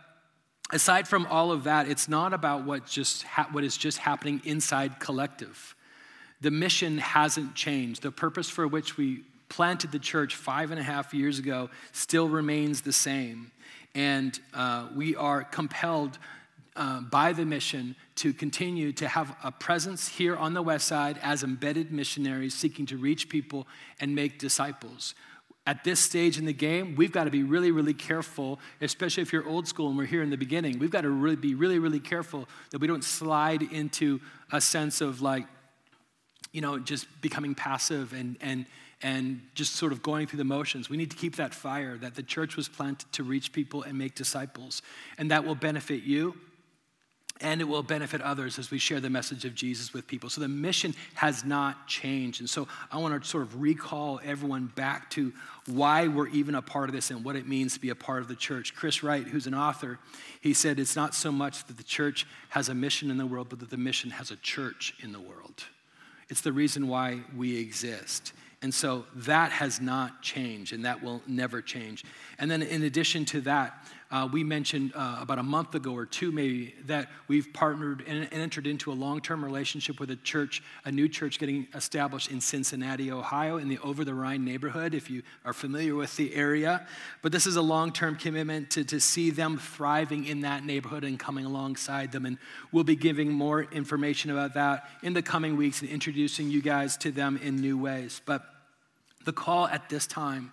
aside 0.71 1.09
from 1.09 1.27
all 1.27 1.51
of 1.51 1.65
that, 1.65 1.89
it's 1.89 2.09
not 2.09 2.33
about 2.33 2.65
what, 2.65 2.87
just 2.87 3.25
ha- 3.25 3.49
what 3.51 3.65
is 3.65 3.77
just 3.77 3.99
happening 3.99 4.41
inside 4.45 5.01
collective. 5.01 5.75
The 6.41 6.53
mission 6.53 6.99
hasn't 6.99 7.57
changed. 7.57 8.03
The 8.03 8.13
purpose 8.13 8.49
for 8.49 8.69
which 8.69 8.97
we 8.97 9.25
planted 9.49 9.91
the 9.91 9.99
church 9.99 10.37
five 10.37 10.71
and 10.71 10.79
a 10.79 10.85
half 10.85 11.13
years 11.13 11.41
ago 11.41 11.69
still 11.91 12.29
remains 12.29 12.83
the 12.83 12.93
same. 12.93 13.51
And 13.97 14.39
uh, 14.55 14.87
we 14.95 15.17
are 15.17 15.43
compelled 15.43 16.17
uh, 16.77 17.01
by 17.01 17.33
the 17.33 17.45
mission 17.45 17.97
to 18.15 18.33
continue 18.33 18.93
to 18.93 19.09
have 19.09 19.35
a 19.43 19.51
presence 19.51 20.07
here 20.07 20.37
on 20.37 20.55
the 20.55 20.63
west 20.63 20.87
side 20.87 21.19
as 21.25 21.43
embedded 21.43 21.91
missionaries 21.91 22.55
seeking 22.55 22.87
to 22.87 22.97
reach 22.97 23.29
people 23.29 23.67
and 23.99 24.15
make 24.15 24.39
disciples 24.39 25.17
at 25.69 25.85
this 25.85 26.01
stage 26.01 26.39
in 26.39 26.47
the 26.47 26.53
game, 26.55 26.95
we've 26.97 27.13
got 27.13 27.25
to 27.25 27.31
be 27.31 27.43
really, 27.43 27.73
really 27.73 27.93
careful, 27.93 28.59
especially 28.81 29.23
if 29.23 29.35
you're 29.35 29.47
old 29.47 29.69
school 29.69 29.89
and 29.91 29.99
we're 29.99 30.07
here 30.07 30.23
in 30.23 30.31
the 30.31 30.37
beginning. 30.39 30.79
We've 30.79 30.91
got 30.91 31.03
to 31.03 31.11
really 31.11 31.37
be 31.37 31.55
really, 31.55 31.79
really 31.79 32.01
careful 32.01 32.49
that 32.71 32.81
we 32.81 32.87
don't 32.87 33.05
slide 33.05 33.61
into 33.61 34.19
a 34.51 34.63
sense 34.63 35.03
of 35.03 35.21
like, 35.21 35.45
you 36.53 36.63
know, 36.63 36.79
just 36.79 37.07
becoming 37.21 37.55
passive 37.55 38.15
and 38.15 38.39
and 38.41 38.65
and 39.03 39.43
just 39.55 39.75
sort 39.75 39.93
of 39.93 40.03
going 40.03 40.27
through 40.27 40.39
the 40.39 40.45
motions. 40.45 40.89
We 40.89 40.97
need 40.97 41.11
to 41.11 41.19
keep 41.19 41.37
that 41.37 41.53
fire 41.53 41.99
that 41.99 42.15
the 42.15 42.23
church 42.23 42.57
was 42.57 42.67
planted 42.67 43.13
to 43.13 43.23
reach 43.23 43.53
people 43.53 43.83
and 43.83 43.99
make 43.99 44.15
disciples. 44.15 44.81
And 45.19 45.31
that 45.31 45.45
will 45.45 45.55
benefit 45.55 46.03
you 46.03 46.35
and 47.41 47.61
it 47.61 47.65
will 47.65 47.83
benefit 47.83 48.21
others 48.21 48.59
as 48.59 48.71
we 48.71 48.79
share 48.79 49.01
the 49.01 49.11
message 49.11 49.45
of 49.45 49.55
Jesus 49.55 49.93
with 49.93 50.07
people. 50.07 50.29
So 50.31 50.41
the 50.41 50.49
mission 50.49 50.95
has 51.15 51.45
not 51.45 51.87
changed. 51.87 52.41
And 52.41 52.51
so 52.51 52.69
I 52.91 52.99
want 52.99 53.23
to 53.23 53.29
sort 53.29 53.45
of 53.45 53.61
recall 53.61 54.21
everyone 54.25 54.67
back 54.75 55.11
to 55.11 55.33
why 55.67 56.09
we're 56.09 56.29
even 56.29 56.55
a 56.55 56.63
part 56.63 56.89
of 56.89 56.95
this 56.95 57.11
and 57.11 57.25
what 57.25 57.37
it 57.37 57.47
means 57.47 57.75
to 57.75 57.81
be 57.81 57.91
a 57.91 57.95
part 57.95 58.23
of 58.23 58.29
the 58.29 58.37
church. 58.37 58.75
Chris 58.75 59.03
Wright, 59.03 59.27
who's 59.27 59.47
an 59.47 59.55
author, 59.55 59.99
he 60.41 60.53
said 60.53 60.79
it's 60.79 60.97
not 60.97 61.15
so 61.15 61.31
much 61.31 61.65
that 61.67 61.77
the 61.77 61.85
church 61.85 62.27
has 62.51 62.69
a 62.69 62.75
mission 62.75 63.11
in 63.11 63.19
the 63.19 63.27
world, 63.27 63.49
but 63.51 63.61
that 63.61 63.71
the 63.71 63.77
mission 63.77 64.11
has 64.11 64.31
a 64.31 64.37
church 64.37 64.95
in 65.03 65.13
the 65.13 65.21
world. 65.21 65.65
It's 66.29 66.41
the 66.41 66.53
reason 66.53 66.89
why 66.89 67.21
we 67.37 67.59
exist. 67.59 68.33
And 68.61 68.75
so 68.75 69.07
that 69.15 69.53
has 69.53 69.81
not 69.81 70.21
changed, 70.21 70.73
and 70.73 70.85
that 70.85 71.03
will 71.03 71.23
never 71.29 71.63
change. 71.63 72.05
And 72.39 72.51
then, 72.51 72.63
in 72.63 72.83
addition 72.83 73.25
to 73.27 73.41
that, 73.43 73.87
uh, 74.11 74.27
we 74.33 74.43
mentioned 74.43 74.93
uh, 74.95 75.19
about 75.21 75.39
a 75.39 75.43
month 75.43 75.75
ago 75.75 75.93
or 75.93 76.07
two 76.07 76.33
maybe 76.33 76.75
that 76.87 77.11
we've 77.29 77.53
partnered 77.53 78.03
and, 78.07 78.27
entered 78.33 78.67
into 78.67 78.91
a 78.91 78.95
long 78.95 79.21
term 79.21 79.45
relationship 79.45 80.01
with 80.01 80.11
a 80.11 80.17
church, 80.17 80.63
a 80.87 80.93
new 80.93 81.09
church 81.09 81.39
getting 81.39 81.67
established 81.75 82.31
in 82.31 82.41
Cincinnati, 82.41 83.13
Ohio, 83.13 83.59
in 83.59 83.69
the 83.69 83.79
Over 83.79 84.05
the 84.05 84.15
Rhine 84.15 84.45
neighborhood, 84.45 84.95
if 84.95 85.11
you 85.11 85.23
are 85.45 85.53
familiar 85.53 85.95
with 85.95 86.17
the 86.17 86.35
area. 86.35 86.87
But 87.21 87.33
this 87.33 87.47
is 87.47 87.57
a 87.57 87.63
long 87.63 87.93
term 87.93 88.17
commitment 88.17 88.71
to, 88.71 88.85
to 88.85 88.99
see 88.99 89.31
them 89.31 89.59
thriving 89.59 90.25
in 90.25 90.41
that 90.41 90.65
neighborhood 90.65 91.05
and 91.05 91.19
coming 91.19 91.45
alongside 91.45 92.11
them. 92.11 92.25
And 92.25 92.39
we'll 92.73 92.85
be 92.85 92.97
giving 92.97 93.31
more 93.31 93.65
information 93.65 94.31
about 94.31 94.55
that 94.55 94.89
in 95.03 95.13
the 95.13 95.23
coming 95.23 95.57
weeks 95.57 95.83
and 95.83 95.91
introducing 95.91 96.51
you 96.51 96.63
guys 96.63 96.97
to 96.99 97.13
them 97.13 97.39
in 97.43 97.57
new 97.57 97.77
ways. 97.77 98.23
But 98.25 98.43
the 99.27 99.33
call 99.35 99.69
at 99.69 99.91
this 99.91 100.07
time 100.07 100.53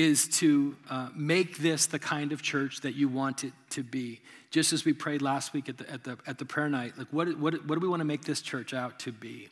is 0.00 0.28
to 0.28 0.74
uh, 0.88 1.08
make 1.14 1.58
this 1.58 1.86
the 1.86 1.98
kind 1.98 2.32
of 2.32 2.40
church 2.40 2.80
that 2.80 2.94
you 2.94 3.08
want 3.08 3.44
it 3.44 3.52
to 3.70 3.82
be. 3.82 4.20
Just 4.50 4.72
as 4.72 4.84
we 4.84 4.92
prayed 4.92 5.22
last 5.22 5.52
week 5.52 5.68
at 5.68 5.78
the, 5.78 5.90
at 5.90 6.04
the, 6.04 6.16
at 6.26 6.38
the 6.38 6.44
prayer 6.44 6.68
night, 6.68 6.94
like 6.96 7.08
what, 7.10 7.28
what, 7.38 7.66
what 7.66 7.74
do 7.74 7.80
we 7.80 7.88
want 7.88 8.00
to 8.00 8.06
make 8.06 8.24
this 8.24 8.40
church 8.40 8.72
out 8.72 8.98
to 9.00 9.12
be? 9.12 9.48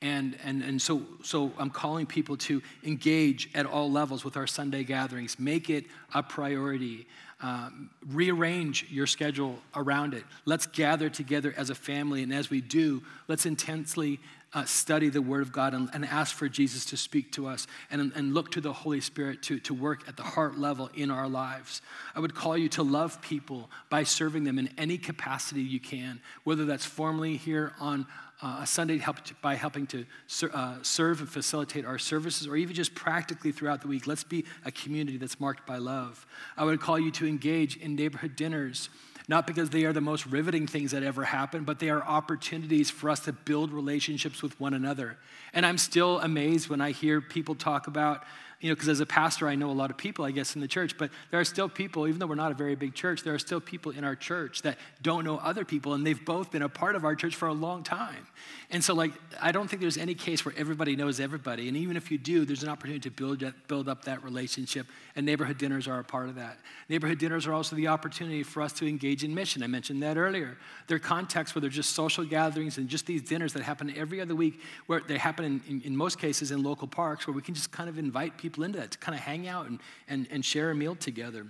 And, 0.00 0.36
and, 0.42 0.62
and 0.62 0.82
so, 0.82 1.02
so 1.22 1.52
I'm 1.58 1.70
calling 1.70 2.06
people 2.06 2.36
to 2.38 2.60
engage 2.82 3.50
at 3.54 3.66
all 3.66 3.90
levels 3.90 4.24
with 4.24 4.36
our 4.36 4.48
Sunday 4.48 4.82
gatherings. 4.82 5.38
Make 5.38 5.70
it 5.70 5.84
a 6.12 6.22
priority. 6.22 7.06
Um, 7.40 7.90
rearrange 8.08 8.86
your 8.90 9.06
schedule 9.06 9.58
around 9.76 10.14
it. 10.14 10.24
Let's 10.44 10.66
gather 10.66 11.08
together 11.08 11.54
as 11.56 11.70
a 11.70 11.74
family. 11.74 12.22
And 12.22 12.32
as 12.32 12.50
we 12.50 12.60
do, 12.60 13.02
let's 13.28 13.46
intensely 13.46 14.18
uh, 14.54 14.64
study 14.64 15.08
the 15.08 15.22
Word 15.22 15.42
of 15.42 15.52
God 15.52 15.74
and, 15.74 15.88
and, 15.94 16.04
ask 16.04 16.34
for 16.34 16.48
Jesus 16.48 16.84
to 16.86 16.96
speak 16.96 17.32
to 17.32 17.46
us 17.46 17.66
and, 17.90 18.12
and 18.14 18.34
look 18.34 18.50
to 18.52 18.60
the 18.60 18.72
Holy 18.72 19.00
Spirit 19.00 19.42
to, 19.44 19.58
to 19.60 19.72
work 19.72 20.06
at 20.06 20.16
the 20.16 20.22
heart 20.22 20.58
level 20.58 20.90
in 20.94 21.10
our 21.10 21.28
lives. 21.28 21.80
I 22.14 22.20
would 22.20 22.34
call 22.34 22.58
you 22.58 22.68
to 22.70 22.82
love 22.82 23.22
people 23.22 23.70
by 23.88 24.02
serving 24.02 24.44
them 24.44 24.58
in 24.58 24.68
any 24.76 24.98
capacity 24.98 25.62
you 25.62 25.80
can, 25.80 26.20
whether 26.44 26.66
that's 26.66 26.84
formally 26.84 27.36
here 27.36 27.72
on 27.80 28.06
uh, 28.42 28.58
a 28.62 28.66
Sunday 28.66 29.00
by 29.40 29.54
helping 29.54 29.86
to 29.86 30.04
ser, 30.26 30.50
uh, 30.52 30.74
serve 30.82 31.20
and 31.20 31.28
facilitate 31.28 31.86
our 31.86 31.98
services, 31.98 32.46
or 32.46 32.56
even 32.56 32.74
just 32.74 32.94
practically 32.94 33.52
throughout 33.52 33.80
the 33.80 33.88
week. 33.88 34.06
Let's 34.06 34.24
be 34.24 34.44
a 34.64 34.72
community 34.72 35.16
that's 35.16 35.38
marked 35.38 35.66
by 35.66 35.78
love. 35.78 36.26
I 36.56 36.64
would 36.64 36.80
call 36.80 36.98
you 36.98 37.12
to 37.12 37.26
engage 37.26 37.76
in 37.76 37.94
neighborhood 37.94 38.34
dinners 38.34 38.90
not 39.28 39.46
because 39.46 39.70
they 39.70 39.84
are 39.84 39.92
the 39.92 40.00
most 40.00 40.26
riveting 40.26 40.66
things 40.66 40.90
that 40.90 41.02
ever 41.02 41.24
happened, 41.24 41.66
but 41.66 41.78
they 41.78 41.90
are 41.90 42.02
opportunities 42.02 42.90
for 42.90 43.10
us 43.10 43.20
to 43.20 43.32
build 43.32 43.72
relationships 43.72 44.42
with 44.42 44.58
one 44.60 44.74
another. 44.74 45.16
And 45.52 45.64
I'm 45.64 45.78
still 45.78 46.18
amazed 46.20 46.68
when 46.68 46.80
I 46.80 46.90
hear 46.92 47.20
people 47.20 47.54
talk 47.54 47.86
about 47.86 48.24
you 48.62 48.68
know, 48.68 48.76
because 48.76 48.88
as 48.88 49.00
a 49.00 49.06
pastor, 49.06 49.48
I 49.48 49.56
know 49.56 49.70
a 49.70 49.72
lot 49.72 49.90
of 49.90 49.96
people, 49.96 50.24
I 50.24 50.30
guess, 50.30 50.54
in 50.54 50.60
the 50.60 50.68
church, 50.68 50.96
but 50.96 51.10
there 51.32 51.40
are 51.40 51.44
still 51.44 51.68
people, 51.68 52.06
even 52.06 52.20
though 52.20 52.28
we're 52.28 52.36
not 52.36 52.52
a 52.52 52.54
very 52.54 52.76
big 52.76 52.94
church, 52.94 53.24
there 53.24 53.34
are 53.34 53.38
still 53.38 53.60
people 53.60 53.90
in 53.90 54.04
our 54.04 54.14
church 54.14 54.62
that 54.62 54.78
don't 55.02 55.24
know 55.24 55.38
other 55.38 55.64
people, 55.64 55.94
and 55.94 56.06
they've 56.06 56.24
both 56.24 56.52
been 56.52 56.62
a 56.62 56.68
part 56.68 56.94
of 56.94 57.04
our 57.04 57.16
church 57.16 57.34
for 57.34 57.48
a 57.48 57.52
long 57.52 57.82
time. 57.82 58.24
And 58.70 58.82
so, 58.82 58.94
like, 58.94 59.12
I 59.40 59.50
don't 59.50 59.68
think 59.68 59.82
there's 59.82 59.98
any 59.98 60.14
case 60.14 60.44
where 60.44 60.54
everybody 60.56 60.94
knows 60.94 61.18
everybody. 61.18 61.66
And 61.66 61.76
even 61.76 61.96
if 61.96 62.10
you 62.12 62.18
do, 62.18 62.44
there's 62.44 62.62
an 62.62 62.68
opportunity 62.68 63.00
to 63.00 63.10
build, 63.10 63.44
build 63.66 63.88
up 63.88 64.04
that 64.04 64.22
relationship, 64.22 64.86
and 65.16 65.26
neighborhood 65.26 65.58
dinners 65.58 65.88
are 65.88 65.98
a 65.98 66.04
part 66.04 66.28
of 66.28 66.36
that. 66.36 66.58
Neighborhood 66.88 67.18
dinners 67.18 67.48
are 67.48 67.52
also 67.52 67.74
the 67.74 67.88
opportunity 67.88 68.44
for 68.44 68.62
us 68.62 68.72
to 68.74 68.86
engage 68.86 69.24
in 69.24 69.34
mission. 69.34 69.64
I 69.64 69.66
mentioned 69.66 70.04
that 70.04 70.16
earlier. 70.16 70.56
They're 70.86 71.00
contexts 71.00 71.54
where 71.56 71.60
they're 71.60 71.68
just 71.68 71.94
social 71.94 72.24
gatherings 72.24 72.78
and 72.78 72.88
just 72.88 73.06
these 73.06 73.22
dinners 73.22 73.54
that 73.54 73.62
happen 73.64 73.92
every 73.96 74.20
other 74.20 74.36
week, 74.36 74.60
where 74.86 75.00
they 75.00 75.18
happen 75.18 75.44
in, 75.44 75.62
in, 75.68 75.82
in 75.82 75.96
most 75.96 76.20
cases 76.20 76.52
in 76.52 76.62
local 76.62 76.86
parks, 76.86 77.26
where 77.26 77.34
we 77.34 77.42
can 77.42 77.54
just 77.54 77.72
kind 77.72 77.88
of 77.88 77.98
invite 77.98 78.38
people 78.38 78.51
people 78.52 78.64
into 78.64 78.78
that 78.78 78.90
to 78.90 78.98
kind 78.98 79.16
of 79.16 79.22
hang 79.22 79.48
out 79.48 79.66
and, 79.66 79.80
and, 80.08 80.28
and 80.30 80.44
share 80.44 80.70
a 80.70 80.74
meal 80.74 80.94
together. 80.94 81.46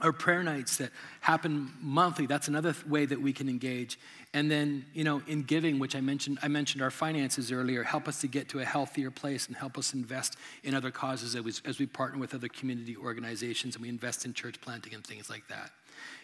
Our 0.00 0.12
prayer 0.12 0.42
nights 0.42 0.78
that 0.78 0.90
happen 1.20 1.70
monthly, 1.80 2.26
that's 2.26 2.48
another 2.48 2.74
way 2.88 3.04
that 3.06 3.20
we 3.20 3.32
can 3.32 3.48
engage. 3.48 3.98
And 4.32 4.50
then, 4.50 4.86
you 4.92 5.04
know, 5.04 5.22
in 5.28 5.42
giving, 5.42 5.78
which 5.78 5.94
I 5.94 6.00
mentioned, 6.00 6.38
I 6.42 6.48
mentioned 6.48 6.82
our 6.82 6.90
finances 6.90 7.52
earlier, 7.52 7.84
help 7.84 8.08
us 8.08 8.20
to 8.22 8.26
get 8.26 8.48
to 8.48 8.60
a 8.60 8.64
healthier 8.64 9.12
place 9.12 9.46
and 9.46 9.56
help 9.56 9.78
us 9.78 9.94
invest 9.94 10.36
in 10.64 10.74
other 10.74 10.90
causes 10.90 11.36
as 11.36 11.44
we, 11.44 11.52
as 11.64 11.78
we 11.78 11.86
partner 11.86 12.18
with 12.18 12.34
other 12.34 12.48
community 12.48 12.96
organizations 12.96 13.76
and 13.76 13.82
we 13.82 13.88
invest 13.88 14.24
in 14.24 14.34
church 14.34 14.60
planting 14.60 14.94
and 14.94 15.04
things 15.04 15.30
like 15.30 15.46
that. 15.48 15.70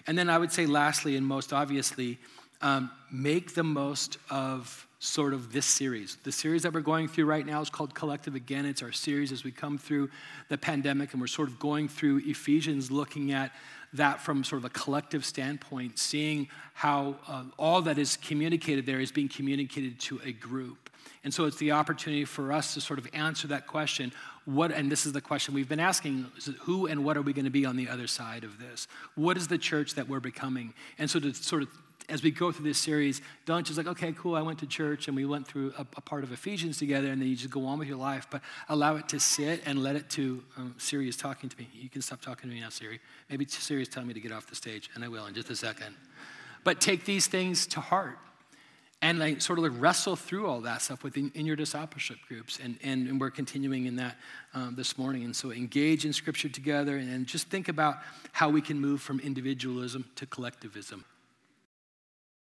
And 0.09 0.19
then 0.19 0.29
I 0.29 0.39
would 0.39 0.51
say, 0.51 0.67
lastly, 0.67 1.17
and 1.17 1.25
most 1.25 1.53
obviously, 1.53 2.19
um, 2.63 2.91
make 3.13 3.55
the 3.55 3.63
most 3.63 4.19
of 4.31 4.87
sort 5.01 5.33
of 5.33 5.51
this 5.51 5.65
series. 5.65 6.19
The 6.25 6.31
series 6.31 6.63
that 6.63 6.75
we're 6.75 6.81
going 6.83 7.09
through 7.09 7.25
right 7.25 7.45
now 7.45 7.63
is 7.63 7.71
called 7.71 7.95
Collective 7.95 8.35
Again. 8.35 8.67
It's 8.67 8.83
our 8.83 8.93
series 8.93 9.33
as 9.33 9.45
we 9.45 9.51
come 9.51 9.79
through 9.79 10.11
the 10.51 10.59
pandemic, 10.59 11.13
and 11.13 11.21
we're 11.23 11.27
sort 11.27 11.49
of 11.49 11.59
going 11.59 11.89
through 11.89 12.19
Ephesians, 12.19 12.91
looking 12.91 13.33
at 13.33 13.51
that 13.95 14.21
from 14.21 14.45
sort 14.45 14.61
of 14.61 14.67
a 14.67 14.69
collective 14.69 15.25
standpoint, 15.25 15.99
seeing 15.99 16.49
how 16.75 17.17
uh, 17.27 17.45
all 17.59 17.81
that 17.83 17.97
is 17.97 18.19
communicated 18.19 18.85
there 18.85 19.01
is 19.01 19.11
being 19.11 19.29
communicated 19.29 19.99
to 20.01 20.21
a 20.23 20.33
group. 20.33 20.91
And 21.25 21.33
so 21.33 21.47
it's 21.47 21.57
the 21.57 21.73
opportunity 21.73 22.27
for 22.27 22.53
us 22.53 22.75
to 22.75 22.81
sort 22.83 22.99
of 22.99 23.09
answer 23.15 23.49
that 23.49 23.67
question. 23.67 24.13
What, 24.45 24.71
and 24.71 24.93
this 24.93 25.07
is 25.07 25.13
the 25.13 25.21
question 25.23 25.55
we've 25.55 25.69
been 25.69 25.81
asking 25.81 26.27
who 26.61 26.87
and 26.87 27.05
what 27.07 27.17
are 27.17 27.23
we 27.23 27.33
going 27.33 27.47
to 27.47 27.51
be 27.51 27.65
on 27.65 27.77
the 27.77 27.89
other 27.89 28.07
side 28.07 28.45
of 28.45 28.59
this? 28.59 28.87
What 29.15 29.39
is 29.39 29.49
the 29.49 29.59
church 29.59 29.95
that 29.95 30.09
we're 30.09 30.21
becoming? 30.21 30.75
And 30.99 31.11
so 31.11 31.21
to 31.21 31.33
sort 31.33 31.63
of 31.63 31.69
as 32.11 32.23
we 32.23 32.31
go 32.31 32.53
through 32.53 32.65
this 32.65 32.79
series, 32.79 33.23
don't 33.47 33.67
just 33.67 33.79
like, 33.79 33.87
okay, 33.87 34.13
cool, 34.13 34.35
I 34.35 34.43
went 34.43 34.59
to 34.61 34.67
church 34.67 35.09
and 35.09 35.17
we 35.17 35.25
went 35.25 35.47
through 35.47 35.73
a, 35.79 35.83
a, 35.83 36.01
part 36.01 36.25
of 36.25 36.33
Ephesians 36.33 36.79
together, 36.79 37.09
and 37.09 37.21
then 37.21 37.29
you 37.29 37.37
just 37.37 37.51
go 37.51 37.65
on 37.67 37.79
with 37.79 37.89
your 37.89 37.97
life, 37.97 38.27
but 38.31 38.43
allow 38.69 38.97
it 38.97 39.09
to 39.11 39.21
sit 39.21 39.63
and 39.65 39.83
let 39.83 39.97
it 39.97 40.11
to. 40.11 40.43
Um, 40.57 40.75
Siri 40.79 41.09
is 41.09 41.17
talking 41.17 41.49
to 41.49 41.59
me. 41.59 41.69
You 41.73 41.89
can 41.89 42.03
stop 42.03 42.21
talking 42.21 42.51
to 42.51 42.55
me 42.55 42.61
now, 42.61 42.69
Siri. 42.69 43.01
Maybe 43.29 43.47
Siri 43.47 43.83
is 43.83 43.89
telling 43.89 44.09
me 44.09 44.15
to 44.15 44.21
get 44.21 44.33
off 44.33 44.47
the 44.47 44.57
stage, 44.57 44.91
and 44.95 45.05
I 45.05 45.09
will 45.09 45.27
in 45.27 45.35
just 45.35 45.51
a 45.51 45.57
second. 45.57 45.95
But 46.65 46.81
take 46.81 47.05
these 47.05 47.27
things 47.27 47.67
to 47.69 47.81
heart 47.81 48.19
and 49.03 49.19
like 49.19 49.41
sort 49.41 49.59
of 49.59 49.65
like 49.65 49.81
wrestle 49.81 50.17
through 50.17 50.47
all 50.47 50.61
that 50.61 50.83
stuff 50.83 51.03
within 51.03 51.33
in 51.35 51.47
your 51.47 51.57
discipleship 51.57 52.19
groups 52.29 52.59
and, 52.63 52.79
and, 52.83 53.09
and 53.09 53.21
we're 53.21 53.31
continuing 53.31 53.87
in 53.87 53.97
that 53.97 54.17
um, 54.55 54.75
this 54.77 54.99
morning 54.99 55.25
and 55.25 55.35
so 55.35 55.51
engage 55.53 56.05
in 56.05 56.13
scripture 56.13 56.49
together 56.49 56.97
and 56.97 57.27
just 57.27 57.49
think 57.49 57.69
about 57.69 57.97
how 58.33 58.51
we 58.51 58.61
can 58.61 58.79
move 58.79 59.01
from 59.01 59.19
individualism 59.21 60.05
to 60.17 60.27
collectivism 60.27 61.05